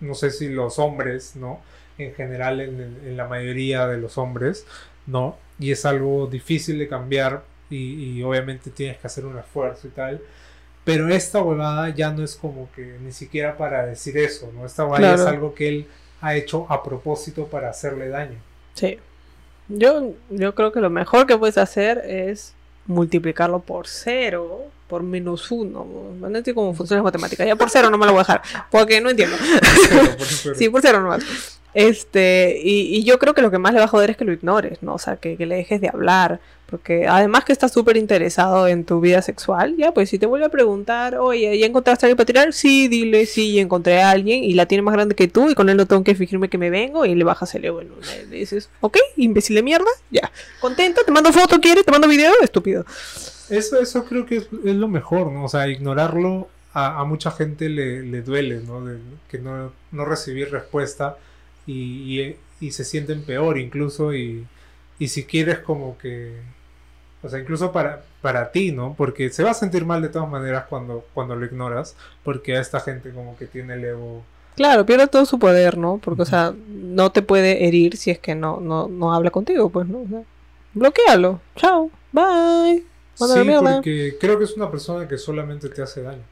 [0.00, 1.60] no sé si los hombres, ¿no?
[1.98, 4.66] En general, en, en la mayoría de los hombres,
[5.06, 5.38] ¿no?
[5.58, 9.90] Y es algo difícil de cambiar y, y obviamente tienes que hacer un esfuerzo y
[9.90, 10.22] tal.
[10.86, 14.64] Pero esta huevada ya no es como que ni siquiera para decir eso, ¿no?
[14.64, 15.22] Esta huevada Claro.
[15.22, 15.86] es algo que él
[16.22, 18.38] ha hecho a propósito para hacerle daño.
[18.74, 18.98] Sí.
[19.68, 22.54] Yo, yo creo que lo mejor que puedes hacer es
[22.86, 25.84] multiplicarlo por cero, por menos uno.
[26.20, 27.44] No entiendo cómo funciona la matemática.
[27.44, 29.36] Ya por cero no me lo voy a dejar, porque no entiendo.
[29.90, 31.58] Pero, por ejemplo, Sí, por cero nomás.
[31.76, 34.24] Este, y, y yo creo que lo que más le va a joder es que
[34.24, 34.94] lo ignores, ¿no?
[34.94, 36.40] O sea, que, que le dejes de hablar.
[36.70, 40.46] Porque además que estás súper interesado en tu vida sexual, ya, pues si te vuelve
[40.46, 42.52] a preguntar, oye, ¿ya encontraste a alguien para tirar?
[42.54, 45.68] Sí, dile, sí, encontré a alguien y la tiene más grande que tú y con
[45.68, 48.70] él no tengo que fingirme que me vengo y le bajas el ego le dices,
[48.80, 50.32] ok, imbécil de mierda, ya.
[50.62, 51.84] Contento, te mando foto, ¿quieres?
[51.84, 52.86] Te mando video, estúpido.
[53.50, 55.44] Eso, eso creo que es, lo mejor, ¿no?
[55.44, 58.82] O sea, ignorarlo a, a mucha gente le, le duele, ¿no?
[59.28, 61.18] Que no, no recibir respuesta
[61.66, 64.46] y, y, y se sienten peor incluso y,
[64.98, 66.34] y si quieres como que...
[67.22, 68.94] O sea, incluso para, para ti, ¿no?
[68.96, 72.60] Porque se va a sentir mal de todas maneras cuando, cuando lo ignoras, porque a
[72.60, 74.22] esta gente como que tiene el ego...
[74.54, 75.98] Claro, pierde todo su poder, ¿no?
[76.02, 79.68] Porque, o sea, no te puede herir si es que no, no, no habla contigo,
[79.70, 79.98] pues, ¿no?
[80.02, 80.22] O sea,
[80.74, 81.40] bloquealo.
[81.56, 81.90] Chao.
[82.12, 82.84] Bye.
[83.18, 83.74] Manda la Sí, mierda.
[83.76, 86.22] porque creo que es una persona que solamente te hace daño.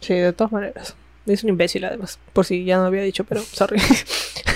[0.00, 0.94] Sí, de todas maneras.
[1.26, 2.18] Es un imbécil, además.
[2.32, 3.78] Por si ya no había dicho, pero sorry.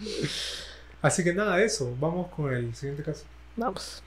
[1.02, 1.94] Así que nada, eso.
[2.00, 3.24] Vamos con el siguiente caso.
[3.56, 4.02] Vamos.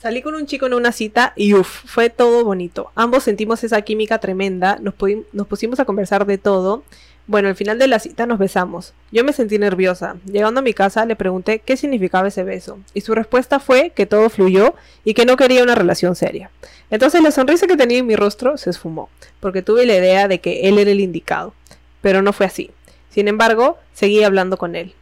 [0.00, 2.92] Salí con un chico en una cita y uff, fue todo bonito.
[2.94, 4.94] Ambos sentimos esa química tremenda, nos,
[5.32, 6.84] nos pusimos a conversar de todo.
[7.26, 8.94] Bueno, al final de la cita nos besamos.
[9.10, 10.16] Yo me sentí nerviosa.
[10.24, 12.78] Llegando a mi casa le pregunté qué significaba ese beso.
[12.94, 16.50] Y su respuesta fue que todo fluyó y que no quería una relación seria.
[16.90, 20.40] Entonces la sonrisa que tenía en mi rostro se esfumó, porque tuve la idea de
[20.40, 21.54] que él era el indicado.
[22.00, 22.70] Pero no fue así.
[23.10, 24.94] Sin embargo, seguí hablando con él.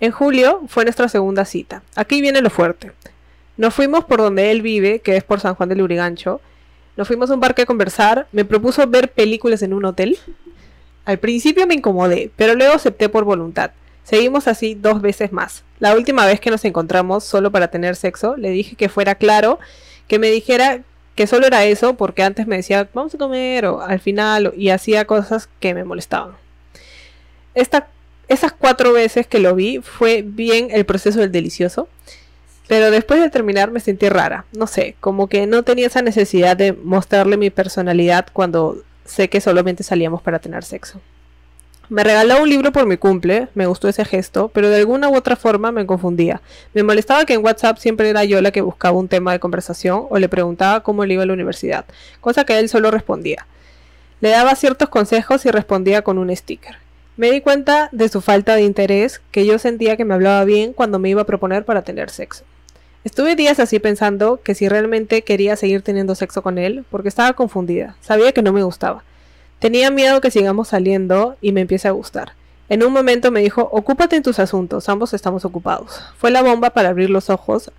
[0.00, 1.82] En julio fue nuestra segunda cita.
[1.94, 2.92] Aquí viene lo fuerte.
[3.56, 6.40] Nos fuimos por donde él vive, que es por San Juan del Lurigancho.
[6.96, 8.26] Nos fuimos a un parque a conversar.
[8.32, 10.18] Me propuso ver películas en un hotel.
[11.04, 13.72] Al principio me incomodé, pero luego acepté por voluntad.
[14.02, 15.64] Seguimos así dos veces más.
[15.78, 19.58] La última vez que nos encontramos solo para tener sexo, le dije que fuera claro,
[20.08, 20.80] que me dijera
[21.14, 24.70] que solo era eso, porque antes me decía, vamos a comer, o al final, y
[24.70, 26.39] hacía cosas que me molestaban.
[27.54, 27.88] Esta,
[28.28, 31.88] esas cuatro veces que lo vi fue bien el proceso del delicioso.
[32.68, 36.56] Pero después de terminar me sentí rara, no sé, como que no tenía esa necesidad
[36.56, 41.00] de mostrarle mi personalidad cuando sé que solamente salíamos para tener sexo.
[41.88, 45.16] Me regaló un libro por mi cumple, me gustó ese gesto, pero de alguna u
[45.16, 46.40] otra forma me confundía.
[46.72, 50.06] Me molestaba que en WhatsApp siempre era yo la que buscaba un tema de conversación
[50.08, 51.86] o le preguntaba cómo le iba a la universidad,
[52.20, 53.44] cosa que él solo respondía.
[54.20, 56.76] Le daba ciertos consejos y respondía con un sticker.
[57.20, 60.72] Me di cuenta de su falta de interés, que yo sentía que me hablaba bien
[60.72, 62.44] cuando me iba a proponer para tener sexo.
[63.04, 67.34] Estuve días así pensando que si realmente quería seguir teniendo sexo con él, porque estaba
[67.34, 69.04] confundida, sabía que no me gustaba.
[69.58, 72.32] Tenía miedo que sigamos saliendo y me empiece a gustar.
[72.70, 76.00] En un momento me dijo, ocúpate en tus asuntos, ambos estamos ocupados.
[76.16, 77.70] Fue la bomba para abrir los ojos.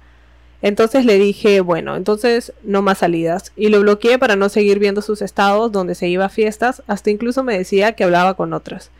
[0.62, 3.54] Entonces le dije, bueno, entonces no más salidas.
[3.56, 7.10] Y lo bloqueé para no seguir viendo sus estados donde se iba a fiestas, hasta
[7.10, 8.92] incluso me decía que hablaba con otras.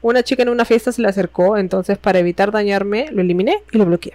[0.00, 3.78] Una chica en una fiesta se le acercó, entonces para evitar dañarme lo eliminé y
[3.78, 4.14] lo bloqueé.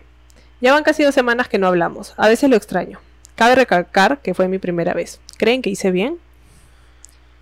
[0.62, 3.00] Ya van casi dos semanas que no hablamos, a veces lo extraño.
[3.36, 5.20] Cabe recalcar que fue mi primera vez.
[5.38, 6.18] ¿Creen que hice bien?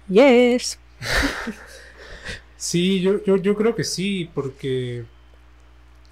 [0.08, 0.80] Yes.
[2.58, 5.04] Sí, yo, yo, yo creo que sí, porque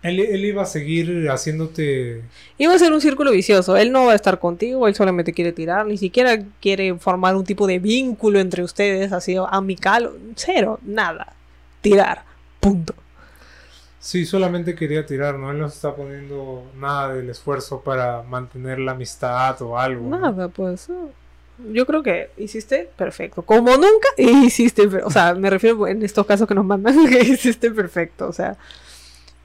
[0.01, 2.23] él, él iba a seguir haciéndote...
[2.57, 3.77] Iba a ser un círculo vicioso.
[3.77, 7.43] Él no va a estar contigo, él solamente quiere tirar, ni siquiera quiere formar un
[7.43, 11.35] tipo de vínculo entre ustedes, así amical, cero, nada.
[11.81, 12.23] Tirar,
[12.59, 12.93] punto.
[13.99, 15.51] Sí, solamente quería tirar, ¿no?
[15.51, 20.09] Él no está poniendo nada del esfuerzo para mantener la amistad o algo.
[20.09, 20.19] ¿no?
[20.19, 20.87] Nada, pues.
[21.73, 23.41] Yo creo que hiciste perfecto.
[23.41, 27.71] Como nunca hiciste, o sea, me refiero en estos casos que nos mandan, que hiciste
[27.71, 28.27] perfecto.
[28.29, 28.55] O sea,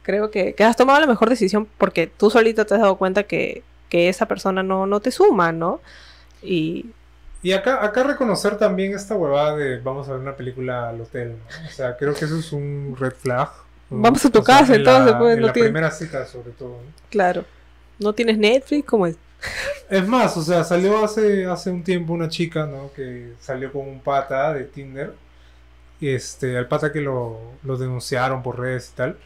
[0.03, 3.25] creo que, que has tomado la mejor decisión porque tú solita te has dado cuenta
[3.25, 5.81] que, que esa persona no, no te suma, ¿no?
[6.43, 6.87] Y
[7.45, 11.39] Y acá, acá reconocer también esta huevada de vamos a ver una película al hotel,
[11.39, 11.45] ¿no?
[11.69, 13.51] O sea, creo que eso es un red flag.
[13.91, 14.03] ¿no?
[14.03, 16.27] Vamos a tu O sea, casa, en entonces, la- pues, En no la primera cita,
[16.27, 16.71] sobre todo.
[16.83, 16.93] ¿no?
[17.11, 17.45] claro,
[17.99, 19.17] no tienes Netflix, como es.
[19.89, 22.91] Es más, o sea, salió hace, hace un tiempo una chica, ¿no?
[22.95, 25.15] Que salió con un pata de Tinder.
[26.01, 29.19] Este, el pata que lo, lo denunciaron por redes y tal.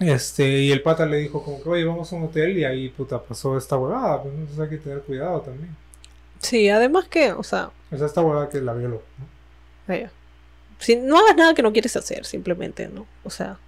[0.00, 2.88] Este, y el pata le dijo como que, oye, vamos a un hotel y ahí,
[2.88, 4.22] puta, pasó esta huevada.
[4.22, 5.76] Pues entonces hay que tener cuidado también.
[6.40, 9.02] Sí, además que, o sea, O sea, esta huevada que la violó.
[9.18, 9.26] ¿no?
[10.78, 13.06] Si no hagas nada que no quieres hacer, simplemente, ¿no?
[13.24, 13.58] O sea.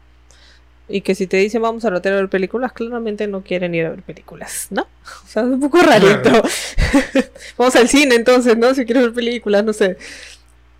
[0.89, 3.87] Y que si te dicen vamos al hotel a ver películas, claramente no quieren ir
[3.87, 4.83] a ver películas, ¿no?
[5.25, 6.31] O sea, es un poco rarito.
[7.59, 8.75] vamos al cine entonces, ¿no?
[8.75, 9.97] Si quieres ver películas, no sé.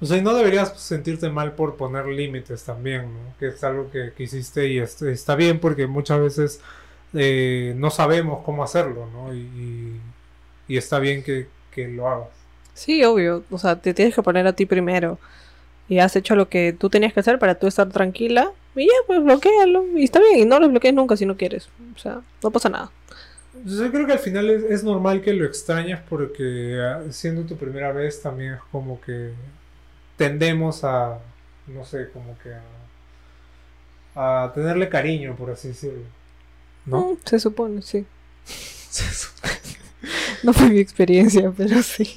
[0.01, 3.35] O sea, y no deberías sentirte mal por poner límites también, ¿no?
[3.39, 6.61] Que es algo que, que hiciste y es- está bien porque muchas veces
[7.15, 9.35] eh, no sabemos cómo hacerlo, ¿no?
[9.35, 10.01] Y, y-
[10.69, 12.29] y está bien que, que lo hagas.
[12.75, 13.45] Sí, obvio.
[13.51, 15.19] O sea, te tienes que poner a ti primero.
[15.89, 18.53] Y has hecho lo que tú tenías que hacer para tú estar tranquila.
[18.77, 19.85] Y ya, pues bloquealo.
[19.97, 20.39] Y está bien.
[20.39, 21.69] Y no lo bloquees nunca si no quieres.
[21.95, 22.91] O sea, no pasa nada.
[23.65, 27.57] Yo creo que al final es, es normal que lo extrañas porque ah, siendo tu
[27.57, 29.33] primera vez también es como que
[30.17, 31.19] tendemos a,
[31.67, 32.55] no sé, como que
[34.15, 36.05] a, a tenerle cariño, por así decirlo.
[36.87, 37.13] ¿No?
[37.13, 38.07] Mm, se supone, sí.
[40.43, 42.17] No fue mi experiencia, pero sí.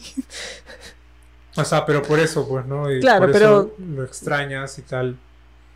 [1.56, 2.92] O sea, pero por eso, pues, ¿no?
[2.92, 5.18] Y Claro, por pero- eso lo extrañas y tal.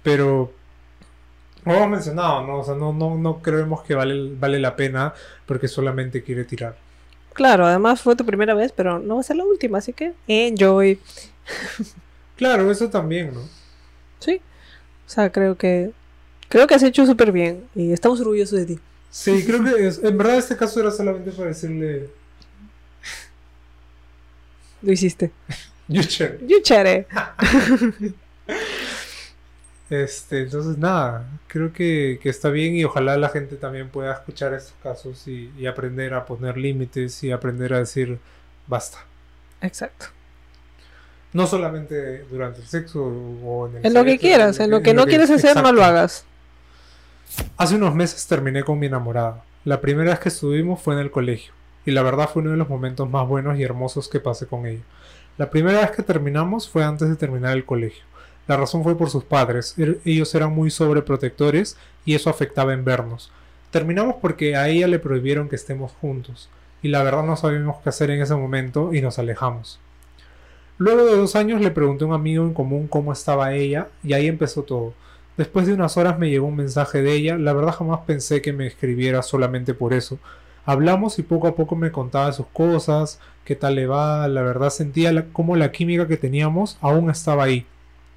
[0.03, 0.51] Pero,
[1.63, 2.59] como hemos mencionado, ¿no?
[2.59, 5.13] O sea, no, no, no creemos que vale, vale la pena
[5.45, 6.77] porque solamente quiere tirar.
[7.33, 10.13] Claro, además fue tu primera vez, pero no va a ser la última, así que
[10.27, 10.99] enjoy.
[12.35, 13.41] Claro, eso también, ¿no?
[14.19, 14.41] Sí.
[15.05, 15.91] O sea, creo que.
[16.49, 17.65] Creo que has hecho súper bien.
[17.75, 18.79] Y estamos orgullosos de ti.
[19.09, 22.09] Sí, creo que es- en verdad este caso era solamente para decirle,
[24.81, 25.31] Lo hiciste.
[25.87, 26.45] you chévere".
[26.47, 27.07] You chere.
[29.89, 34.53] Este, entonces nada, creo que, que está bien y ojalá la gente también pueda escuchar
[34.53, 38.19] estos casos y, y aprender a poner límites y aprender a decir
[38.67, 38.97] basta.
[39.61, 40.07] Exacto.
[41.31, 44.93] No solamente durante el sexo o en el En lo que quieras, en lo que
[44.93, 45.83] no quieres hacer, no lo exacto.
[45.83, 46.25] hagas.
[47.57, 49.43] Hace unos meses terminé con mi enamorada.
[49.63, 51.53] La primera vez que estuvimos fue en el colegio,
[51.87, 54.67] y la verdad fue uno de los momentos más buenos y hermosos que pasé con
[54.67, 54.83] ella.
[55.37, 58.03] La primera vez que terminamos fue antes de terminar el colegio.
[58.45, 62.85] La razón fue por sus padres, er- ellos eran muy sobreprotectores y eso afectaba en
[62.85, 63.31] vernos.
[63.71, 66.49] Terminamos porque a ella le prohibieron que estemos juntos,
[66.81, 69.79] y la verdad no sabíamos qué hacer en ese momento y nos alejamos.
[70.77, 74.13] Luego de dos años le pregunté a un amigo en común cómo estaba ella, y
[74.13, 74.93] ahí empezó todo.
[75.37, 78.53] Después de unas horas me llegó un mensaje de ella, la verdad jamás pensé que
[78.53, 80.19] me escribiera solamente por eso.
[80.67, 84.69] Hablamos y poco a poco me contaba sus cosas, qué tal le va, la verdad
[84.69, 87.65] sentía la- como la química que teníamos aún estaba ahí,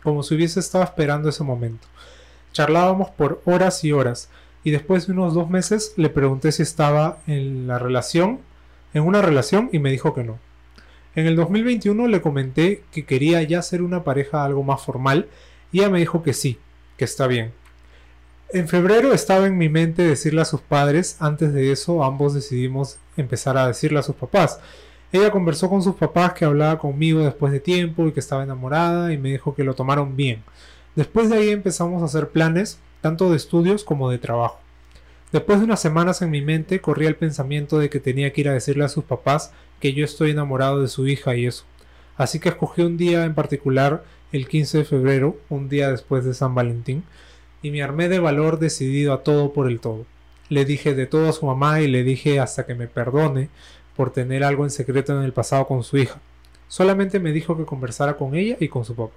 [0.02, 1.86] como si hubiese estado esperando ese momento.
[2.52, 4.30] Charlábamos por horas y horas,
[4.64, 8.40] y después de unos dos meses le pregunté si estaba en la relación,
[8.94, 10.40] en una relación, y me dijo que no.
[11.14, 15.28] En el 2021 le comenté que quería ya ser una pareja algo más formal,
[15.70, 16.58] y ella me dijo que sí,
[16.96, 17.52] que está bien.
[18.52, 22.98] En febrero estaba en mi mente decirle a sus padres, antes de eso ambos decidimos
[23.16, 24.58] empezar a decirle a sus papás.
[25.12, 29.12] Ella conversó con sus papás que hablaba conmigo después de tiempo y que estaba enamorada
[29.12, 30.42] y me dijo que lo tomaron bien.
[30.96, 34.58] Después de ahí empezamos a hacer planes, tanto de estudios como de trabajo.
[35.30, 38.48] Después de unas semanas en mi mente corría el pensamiento de que tenía que ir
[38.48, 41.66] a decirle a sus papás que yo estoy enamorado de su hija y eso.
[42.16, 46.34] Así que escogí un día en particular, el 15 de febrero, un día después de
[46.34, 47.04] San Valentín,
[47.62, 50.06] y me armé de valor decidido a todo por el todo.
[50.48, 53.48] Le dije de todo a su mamá y le dije hasta que me perdone
[53.96, 56.20] por tener algo en secreto en el pasado con su hija.
[56.68, 59.14] Solamente me dijo que conversara con ella y con su papá.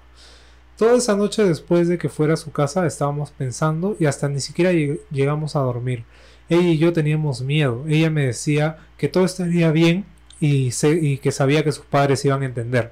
[0.77, 4.39] Toda esa noche después de que fuera a su casa estábamos pensando y hasta ni
[4.39, 6.03] siquiera lleg- llegamos a dormir.
[6.49, 7.86] Ella y yo teníamos miedo.
[7.88, 10.06] Ella me decía que todo estaría bien
[10.39, 12.91] y, y que sabía que sus padres iban a entender.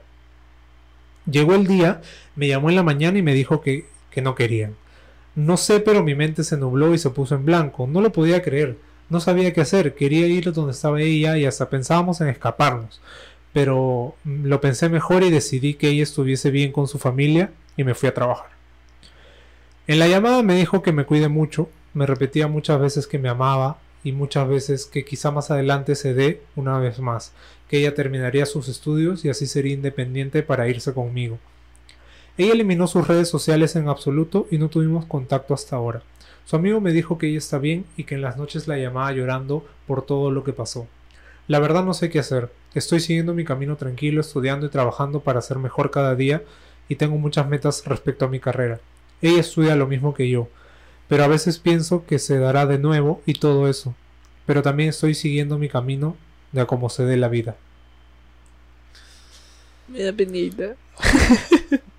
[1.29, 2.01] Llegó el día,
[2.35, 4.75] me llamó en la mañana y me dijo que, que no querían.
[5.35, 7.87] No sé, pero mi mente se nubló y se puso en blanco.
[7.87, 8.77] No lo podía creer.
[9.09, 9.95] No sabía qué hacer.
[9.95, 13.01] Quería ir donde estaba ella y hasta pensábamos en escaparnos.
[13.53, 17.83] Pero mm, lo pensé mejor y decidí que ella estuviese bien con su familia y
[17.83, 18.49] me fui a trabajar.
[19.87, 21.69] En la llamada me dijo que me cuide mucho.
[21.93, 26.13] Me repetía muchas veces que me amaba y muchas veces que quizá más adelante se
[26.13, 27.33] dé una vez más.
[27.69, 31.39] Que ella terminaría sus estudios y así sería independiente para irse conmigo.
[32.41, 36.01] Ella eliminó sus redes sociales en absoluto y no tuvimos contacto hasta ahora.
[36.43, 39.11] Su amigo me dijo que ella está bien y que en las noches la llamaba
[39.11, 40.87] llorando por todo lo que pasó.
[41.47, 42.51] La verdad no sé qué hacer.
[42.73, 46.41] Estoy siguiendo mi camino tranquilo, estudiando y trabajando para ser mejor cada día
[46.89, 48.79] y tengo muchas metas respecto a mi carrera.
[49.21, 50.47] Ella estudia lo mismo que yo,
[51.07, 53.93] pero a veces pienso que se dará de nuevo y todo eso.
[54.47, 56.17] pero también estoy siguiendo mi camino
[56.53, 57.55] de a cómo se dé la vida.
[59.87, 60.75] Me da penita.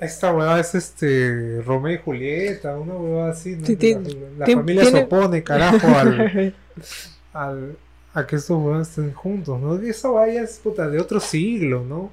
[0.00, 3.66] Esta hueva es este Romeo y Julieta, una hueva así, ¿no?
[3.66, 6.54] Sí, la, tiene- la tiene- familia se opone, carajo, al,
[7.32, 7.76] al-
[8.14, 9.82] a que estos huevos estén juntos, ¿no?
[9.84, 11.96] Y esa ya es puta de otro siglo, ¿no?
[12.00, 12.10] O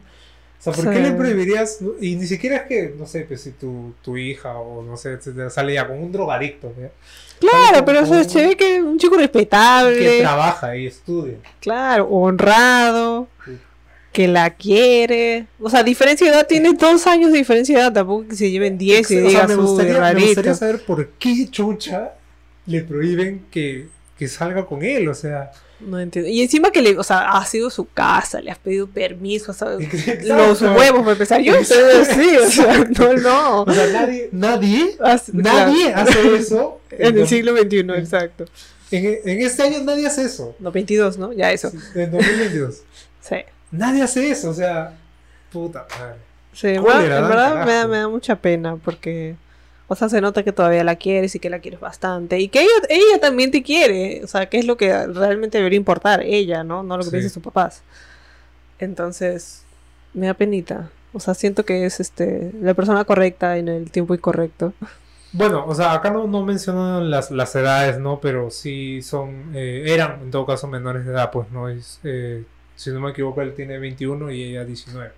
[0.66, 1.78] sea, ¿por qué le prohibirías?
[2.02, 5.12] Y ni siquiera es que, no sé, pues si tu, tu hija o no sé,
[5.14, 6.90] etcétera, sale ya con un drogadicto, ¿ya?
[7.40, 10.88] Claro, pero o sea, Como- se ve que es un chico que respetable, trabaja y
[10.88, 11.36] estudia.
[11.60, 13.58] claro, honrado, Sí.
[14.16, 15.46] Que la quiere.
[15.60, 18.50] O sea, diferencia de edad, tiene dos años de diferencia de edad, tampoco que se
[18.50, 22.14] lleven 10 y O sea, digas, me, gustaría, me gustaría saber por qué chucha
[22.66, 25.52] le prohíben que, que salga con él, o sea...
[25.82, 26.32] No entiendo.
[26.32, 29.86] Y encima que le, o sea, ha sido su casa, le has pedido permiso, ¿sabes?
[29.94, 30.28] Exacto.
[30.28, 31.42] Los huevos, para empezar.
[31.42, 33.62] Yo soy así, o sea, no, no.
[33.64, 36.10] O sea, nadie, nadie, Haz- nadie claro.
[36.10, 36.80] hace eso.
[36.98, 38.46] En el siglo XXI, exacto.
[38.92, 40.56] En, en este año nadie hace eso.
[40.60, 41.34] No, 22, ¿no?
[41.34, 41.70] Ya eso.
[41.94, 42.84] En 2022.
[43.20, 43.36] Sí.
[43.72, 44.94] Nadie hace eso, o sea,
[45.52, 46.16] puta madre.
[46.54, 49.36] Sí, verdad, en da, verdad me, da, me da mucha pena porque,
[49.88, 52.62] o sea, se nota que todavía la quieres y que la quieres bastante y que
[52.62, 56.64] ella, ella también te quiere, o sea, que es lo que realmente debería importar, ella,
[56.64, 56.82] ¿no?
[56.84, 57.12] No lo que Sí.
[57.12, 57.82] piensan sus papás.
[58.80, 59.64] Entonces,
[60.14, 60.90] me da penita.
[61.14, 64.74] O sea, siento que es este la persona correcta en el tiempo incorrecto.
[65.32, 68.20] Bueno, o sea, acá no, no mencionan las, las edades, ¿no?
[68.22, 72.44] Pero sí son, eh, eran en todo caso menores de edad, pues no es, eh,
[72.76, 75.12] si no me equivoco, él tiene 21 y ella 19.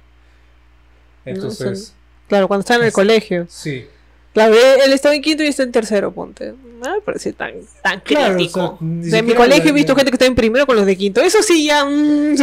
[1.26, 1.93] Entonces,
[2.28, 3.46] Claro, cuando está en el Es- colegio.
[3.50, 3.88] sí.
[4.34, 6.54] Claro, él estaba en quinto y está en tercero, ponte.
[6.80, 8.78] No me parece tan, tan Claro, o crítico.
[8.80, 10.96] sea, de mi colegio la- he visto gente que está en primero con los de
[10.96, 11.22] quinto.
[11.22, 12.36] Eso sí, ya, mmm.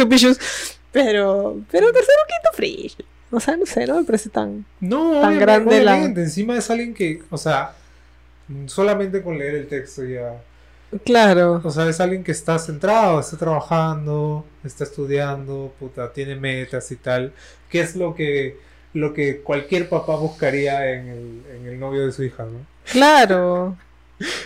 [0.91, 2.97] Pero, pero tercero, quinto, fresh.
[3.31, 4.65] O sea, no sé, no me parece tan.
[4.81, 7.73] No, tan obviamente, grande la- Encima es alguien que, o sea,
[8.65, 10.41] solamente con leer el texto ya.
[11.03, 11.61] Claro.
[11.63, 16.95] O sea, es alguien que está centrado, está trabajando, está estudiando, puta, tiene metas y
[16.95, 17.33] tal.
[17.69, 18.57] ¿Qué es lo que,
[18.93, 22.65] lo que cualquier papá buscaría en el, en el novio de su hija, no?
[22.91, 23.75] Claro.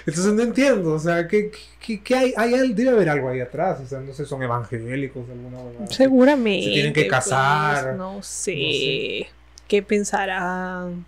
[0.05, 2.73] Entonces no entiendo, o sea, ¿qué, qué, qué hay, hay?
[2.73, 5.88] Debe haber algo ahí atrás, o sea, no sé, son evangélicos de alguna manera.
[5.88, 6.65] Seguramente.
[6.65, 7.95] Se tienen que pues, casar.
[7.95, 8.55] no, sé.
[8.55, 9.27] No sé.
[9.67, 11.05] ¿Qué pensarán?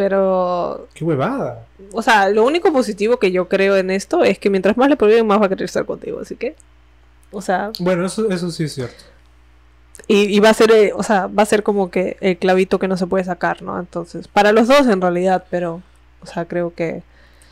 [0.00, 1.66] Pero, Qué huevada.
[1.92, 4.96] o sea, lo único positivo que yo creo en esto es que mientras más le
[4.96, 6.20] prohíben, más va a querer estar contigo.
[6.20, 6.56] Así que,
[7.30, 9.04] o sea, Bueno, eso, eso sí es cierto.
[10.08, 12.78] Y, y va a ser, eh, o sea, va a ser como que el clavito
[12.78, 13.78] que no se puede sacar, ¿no?
[13.78, 15.82] Entonces, para los dos en realidad, pero,
[16.22, 17.02] o sea, creo que...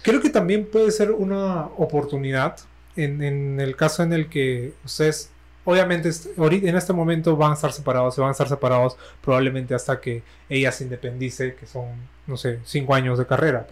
[0.01, 2.57] Creo que también puede ser una oportunidad
[2.97, 5.31] en, en el caso en el que ustedes,
[5.69, 10.01] obviamente, en este momento van a estar separados, se van a estar separados probablemente hasta
[10.01, 11.85] que ella se independice, que son,
[12.27, 13.67] no sé, cinco años de carrera.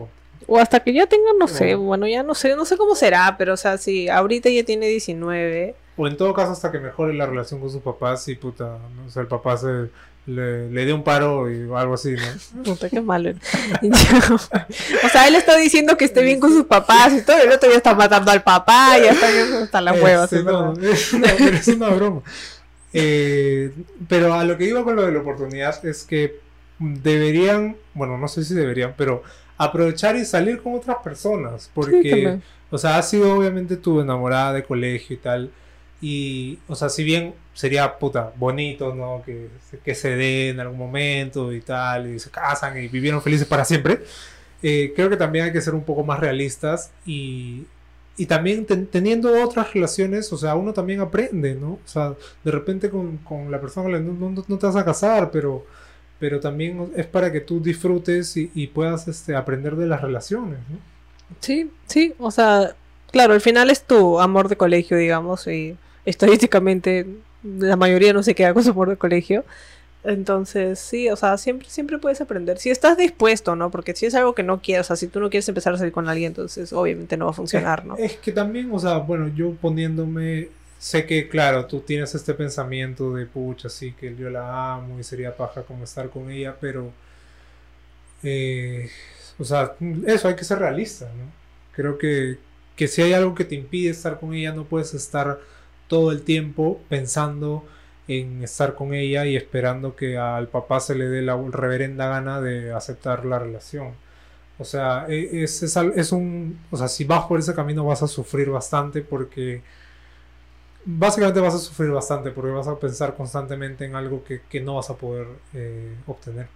[0.47, 2.07] O hasta que ya tengan, no sé, Bueno.
[2.07, 5.75] ya no sé, no sé cómo será, pero, o sea, si ahorita ya tiene 19,
[5.97, 9.09] O en todo caso hasta que mejore la relación con sus papás y puta, no
[9.09, 9.89] sé, el papá se
[10.27, 12.63] le, le dé un paro y algo así, ¿no?
[12.65, 13.31] puta, qué malo.
[13.81, 17.53] o sea, él está diciendo que esté bien con sus papás y todo, y el
[17.53, 21.13] otro ya está matando al papá, ya está hasta las huevas, Este, es no, es
[21.13, 22.23] una, pero es una broma.
[22.93, 23.73] Eh,
[24.09, 26.41] pero a lo que iba con lo de la oportunidad es que
[26.79, 29.23] deberían, bueno, no sé si deberían, pero
[29.59, 31.71] aprovechar y salir con otras personas.
[31.73, 32.39] Porque,
[32.71, 35.51] o sea, ha sido obviamente tu enamorada de colegio y tal.
[36.01, 39.23] Y, o sea, si bien sería puta bonito, ¿no?
[39.25, 39.49] Que,
[39.85, 43.65] que se dé en algún momento y tal, y se casan y vivieron felices para
[43.65, 44.03] siempre.
[44.63, 47.67] eh, creo que también hay que ser un poco más realistas y,
[48.17, 51.73] y también ten- teniendo otras relaciones, o sea, uno también aprende, ¿no?
[51.75, 55.31] O sea, de repente con, con la persona no, no- no te vas a casar,
[55.31, 55.67] pero,
[56.19, 60.61] pero también es para que tú disfrutes y, y puedas este, aprender de las relaciones,
[60.69, 60.79] ¿no?
[61.41, 62.77] Sí, sí, o sea,
[63.11, 67.07] claro, al final es tu amor de colegio, digamos, y estadísticamente
[67.43, 69.45] la mayoría no se queda con su amor de colegio.
[70.05, 72.59] Entonces, sí, o sea, siempre, siempre puedes aprender.
[72.59, 73.71] Si estás dispuesto, ¿no?
[73.71, 75.79] Porque si es algo que no quieres, o sea, si tú no quieres empezar a
[75.79, 77.97] salir con alguien, entonces obviamente no va a funcionar, ¿no?
[77.97, 83.15] Es que también, o sea, bueno, yo poniéndome, sé que, claro, tú tienes este pensamiento
[83.15, 86.93] de, pucha, sí, que yo la amo y sería paja como estar con ella, pero,
[88.23, 88.89] eh,
[89.39, 89.75] o sea,
[90.07, 91.33] eso hay que ser realista, ¿no?
[91.73, 92.39] Creo que,
[92.77, 95.41] que si hay algo que te impide estar con ella, no puedes estar
[95.89, 97.65] todo el tiempo pensando
[98.09, 102.41] en estar con ella y esperando que al papá se le dé la reverenda gana
[102.41, 103.95] de aceptar la relación.
[104.59, 106.61] O sea, e- es, es, es un.
[106.71, 109.63] O sea, si vas por ese camino vas a sufrir bastante porque.
[110.85, 114.77] Básicamente vas a sufrir bastante porque vas a pensar constantemente en algo que, que no
[114.77, 116.49] vas a poder eh, obtener.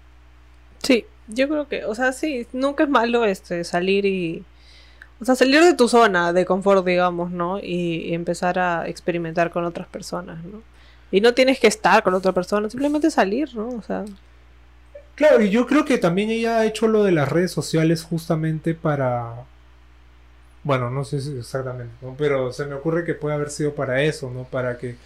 [0.82, 4.44] Sí, yo creo que, o sea, sí, nunca es malo este salir y
[5.20, 7.58] O sea, salir de tu zona de confort, digamos, ¿no?
[7.58, 10.62] Y, empezar a experimentar con otras personas, ¿no?
[11.12, 13.68] Y no tienes que estar con otra persona, simplemente salir, ¿no?
[13.68, 14.04] O sea,
[15.20, 18.72] Claro, y yo creo que también ella ha hecho lo de las redes sociales justamente
[18.72, 19.44] para...
[20.64, 22.14] Bueno, no sé exactamente, ¿no?
[22.16, 24.44] Pero se me ocurre que puede haber sido para eso, ¿no?
[24.44, 24.96] Para que,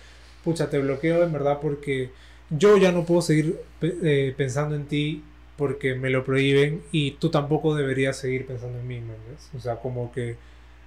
[0.45, 2.13] pucha, te bloqueo en verdad porque
[2.49, 5.25] yo ya no puedo seguir eh, pensando en ti
[5.57, 9.49] porque me lo prohíben y tú tampoco deberías seguir pensando en mí, ¿me entiendes?
[9.57, 10.37] O sea, como que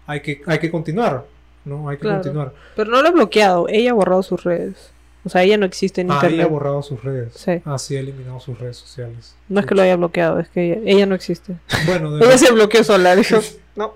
[0.05, 1.25] hay que, hay que continuar,
[1.65, 1.87] ¿no?
[1.89, 2.17] Hay que Claro.
[2.17, 2.53] continuar.
[2.75, 4.91] pero no lo ha bloqueado, ella ha borrado sus redes.
[5.25, 6.49] O sea, ella no existe en Ah, ella ha internet.
[6.51, 7.33] borrado sus redes.
[7.35, 7.61] Sí.
[7.65, 9.35] Ah, sí, ha eliminado sus redes sociales.
[9.49, 11.55] No es que lo haya bloqueado, es que ella, ella no existe.
[11.85, 13.37] Bueno, de Ella se bloqueó sola, dijo.
[13.75, 13.93] No.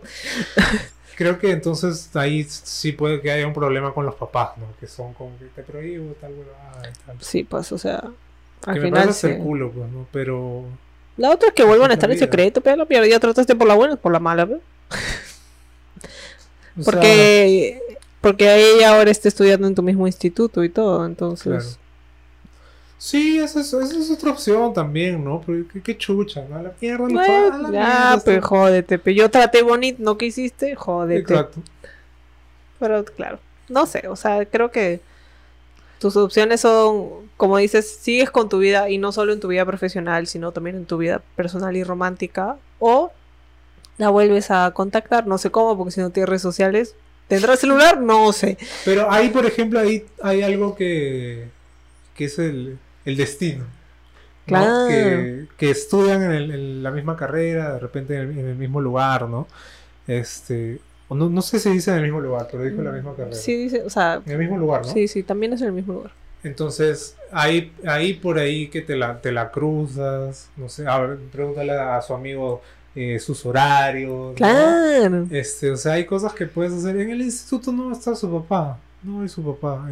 [1.16, 4.66] Creo que entonces ahí sí puede que haya un problema con los papás, ¿no?
[4.80, 7.18] Que son como que te prohíbo tal y tal.
[7.20, 8.04] Sí, pues, o sea,
[8.66, 9.34] al que me final parece sí.
[9.34, 10.08] el culo, pues, ¿no?
[10.12, 10.66] Pero...
[11.18, 13.20] La otra es que vuelvan a Es la estar en secreto, pero la mierda, ya
[13.20, 14.56] trataste por la buena, por la mala, ¿ve?
[16.80, 17.82] o sea, Porque,
[18.22, 21.46] porque ella ahora está estudiando en tu mismo instituto y todo, entonces.
[21.52, 21.66] Claro.
[22.98, 25.42] sí, esa es, esa es otra opción también, ¿no?
[25.46, 26.62] Pero qué, qué chucha, ¿no?
[26.62, 30.76] La mierda, a la ya, mierda, pues jódete, pero yo traté bonito, ¿no que hiciste?
[30.76, 31.34] Jódete.
[31.34, 31.62] Exacto.
[32.80, 33.40] Pero claro,
[33.70, 35.02] no sé, o sea, creo que
[36.02, 39.66] tus opciones son, como dices, sigues con tu vida y no solo en tu vida
[39.66, 43.12] profesional, sino también en tu vida personal y romántica, o
[44.00, 46.96] la vuelves a contactar, no sé cómo, porque si no tienes redes sociales,
[47.28, 48.02] ¿tendrás celular?
[48.02, 48.58] No sé.
[48.84, 51.50] Pero ahí, por ejemplo, ahí hay algo que,
[52.16, 53.64] que es el, el destino.
[53.64, 53.70] ¿no?
[54.48, 54.88] Claro.
[54.88, 58.56] Que, que estudian en, el- en la misma carrera, de repente en el, en el
[58.56, 59.48] mismo lugar, ¿no?
[60.08, 60.80] Este,
[61.12, 63.14] o no, no sé si dice en el mismo lugar, pero dijo en la misma
[63.14, 63.36] carrera.
[63.36, 64.94] Sí, dice, o sea, En el mismo lugar, ¿no?
[64.94, 66.12] sí, sí, también es en el mismo lugar.
[66.42, 71.18] Entonces, ahí, ahí por ahí que te la, te la cruzas, no sé, a ver,
[71.30, 72.62] pregúntale a su amigo
[72.96, 74.30] eh, sus horarios.
[74.30, 74.34] ¿no?
[74.36, 75.28] Claro.
[75.32, 76.96] Este, o sea, hay cosas que puedes hacer.
[76.98, 79.86] En el instituto no está su papá, no hay su papá,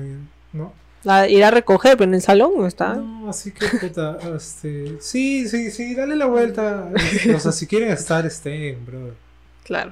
[0.53, 0.71] ¿no?
[1.03, 2.95] La- ir a recoger, pero en el salón no está.
[2.95, 6.89] No, así que puta, este, sí, sí, sí, dale la vuelta.
[7.35, 9.13] o sea, si quieren estar, estén, brother.
[9.65, 9.91] Claro.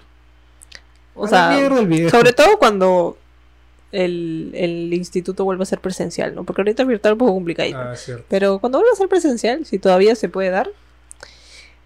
[1.18, 2.10] O A la sea, mierda el viejo.
[2.10, 3.18] sobre todo cuando
[3.92, 6.44] el, el instituto vuelve a ser presencial, ¿no?
[6.44, 7.78] Porque ahorita es virtual un poco complicadito.
[7.80, 7.96] Ah.
[8.30, 10.70] Pero cuando vuelva a ser presencial, si todavía se puede dar,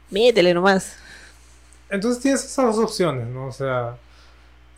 [0.10, 0.96] métele nomás.
[1.90, 3.48] Entonces tienes esas dos opciones, ¿no?
[3.48, 3.98] O sea,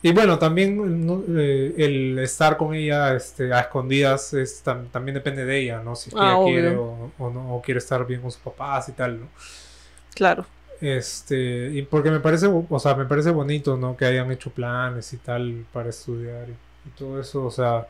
[0.02, 1.22] y bueno, también ¿no?
[1.38, 5.96] Eh, el estar con ella este, a escondidas es, tam- también depende de ella, ¿no?
[5.96, 6.52] Si es que Ah, ella obvio.
[6.52, 9.28] quiere o, o no, o quiere estar bien con sus papás y tal, ¿no?
[10.14, 10.44] Claro.
[10.84, 13.96] Este, y porque me parece, o sea, me parece bonito, ¿no?
[13.96, 17.88] Que hayan hecho planes y tal para estudiar y, y todo eso, o sea,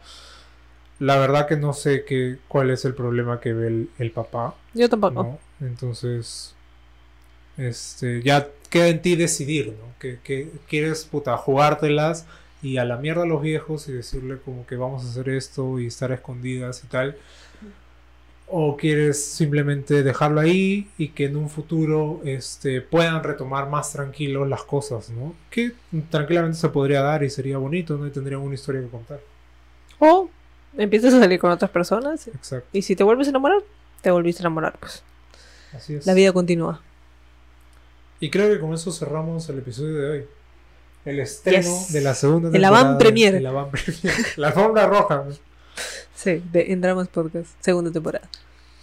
[1.00, 4.54] la verdad que no sé qué, cuál es el problema que ve el, el papá,
[4.74, 5.40] Yo tampoco.
[5.60, 5.66] ¿no?
[5.66, 6.54] Entonces,
[7.56, 9.92] este, ya queda en ti decidir, ¿no?
[9.98, 12.26] Que, que quieres, puta, jugártelas
[12.62, 15.80] y a la mierda a los viejos y decirle como que vamos a hacer esto
[15.80, 17.16] y estar escondidas y tal.
[18.46, 24.48] O quieres simplemente dejarlo ahí y que en un futuro este, puedan retomar más tranquilos
[24.48, 25.34] las cosas, ¿no?
[25.50, 25.72] Que
[26.10, 28.06] tranquilamente se podría dar y sería bonito, ¿no?
[28.06, 29.20] Y tendrían una historia que contar.
[29.98, 30.28] O
[30.76, 32.68] empiezas a salir con otras personas Exacto.
[32.72, 33.62] y si te vuelves a enamorar,
[34.02, 35.02] te volviste a enamorar, pues.
[35.72, 36.06] Así es.
[36.06, 36.80] La vida continúa.
[38.20, 40.24] Y creo que con eso cerramos el episodio de hoy.
[41.04, 41.92] El estreno Yes.
[41.92, 42.78] de la segunda El temporada.
[42.88, 43.34] avant premier.
[43.34, 44.14] El avant premier.
[44.36, 45.24] La alfombra roja.
[46.24, 48.28] Sí, de En Dramas Podcast, segunda temporada.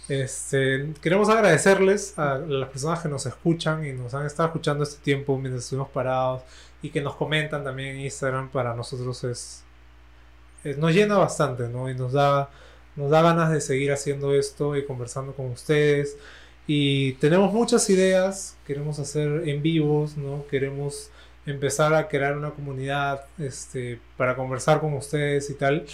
[0.08, 5.02] Este, queremos agradecerles a las personas que nos escuchan y nos han estado escuchando este
[5.02, 6.42] tiempo mientras estuvimos parados
[6.82, 8.50] y que nos comentan también en Instagram.
[8.50, 9.62] Para nosotros es,
[10.64, 11.88] es- nos llena bastante, ¿no?
[11.90, 12.50] Y nos da,
[12.96, 16.16] nos da ganas de seguir haciendo esto y conversando con ustedes.
[16.66, 20.44] Y tenemos muchas ideas, queremos hacer en vivos, ¿no?
[20.50, 21.10] Queremos
[21.46, 25.86] empezar a crear una comunidad este, para conversar con ustedes y tal.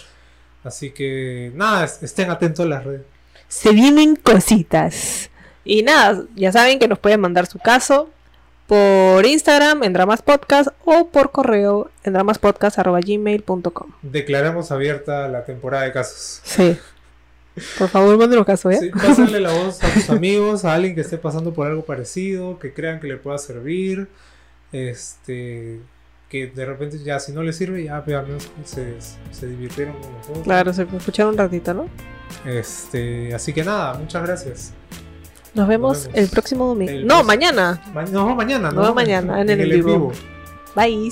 [0.63, 3.01] Así que nada, es- estén atentos a las redes.
[3.47, 5.29] Se vienen cositas.
[5.65, 8.09] Y nada, ya saben que nos pueden mandar su caso
[8.67, 13.91] por Instagram en Dramas Podcast o por correo en dramaspodcast.gmail.com.
[14.01, 16.41] Declaramos abierta la temporada de casos.
[16.43, 16.77] Sí.
[17.77, 18.77] Por favor, mándenos caso, ¿eh?
[18.79, 22.57] Sí, pásenle la voz a sus amigos, a alguien que esté pasando por algo parecido,
[22.59, 24.07] que crean que le pueda servir.
[24.71, 25.79] Este.
[26.29, 28.93] Que de repente ya, si no le sirve, ya pues, al menos se,
[29.31, 30.43] se divirtieron con nosotros.
[30.43, 31.87] Claro, se escucharon un ratito, ¿no?
[32.45, 34.73] Este, así que nada, muchas gracias.
[35.55, 36.17] Nos vemos, vemos.
[36.19, 36.91] el próximo domingo.
[36.91, 37.81] El no, próximo- mañana.
[37.93, 40.11] Ma- vemos mañana, Nos vemos mañana en el vivo.
[40.75, 41.11] Bye.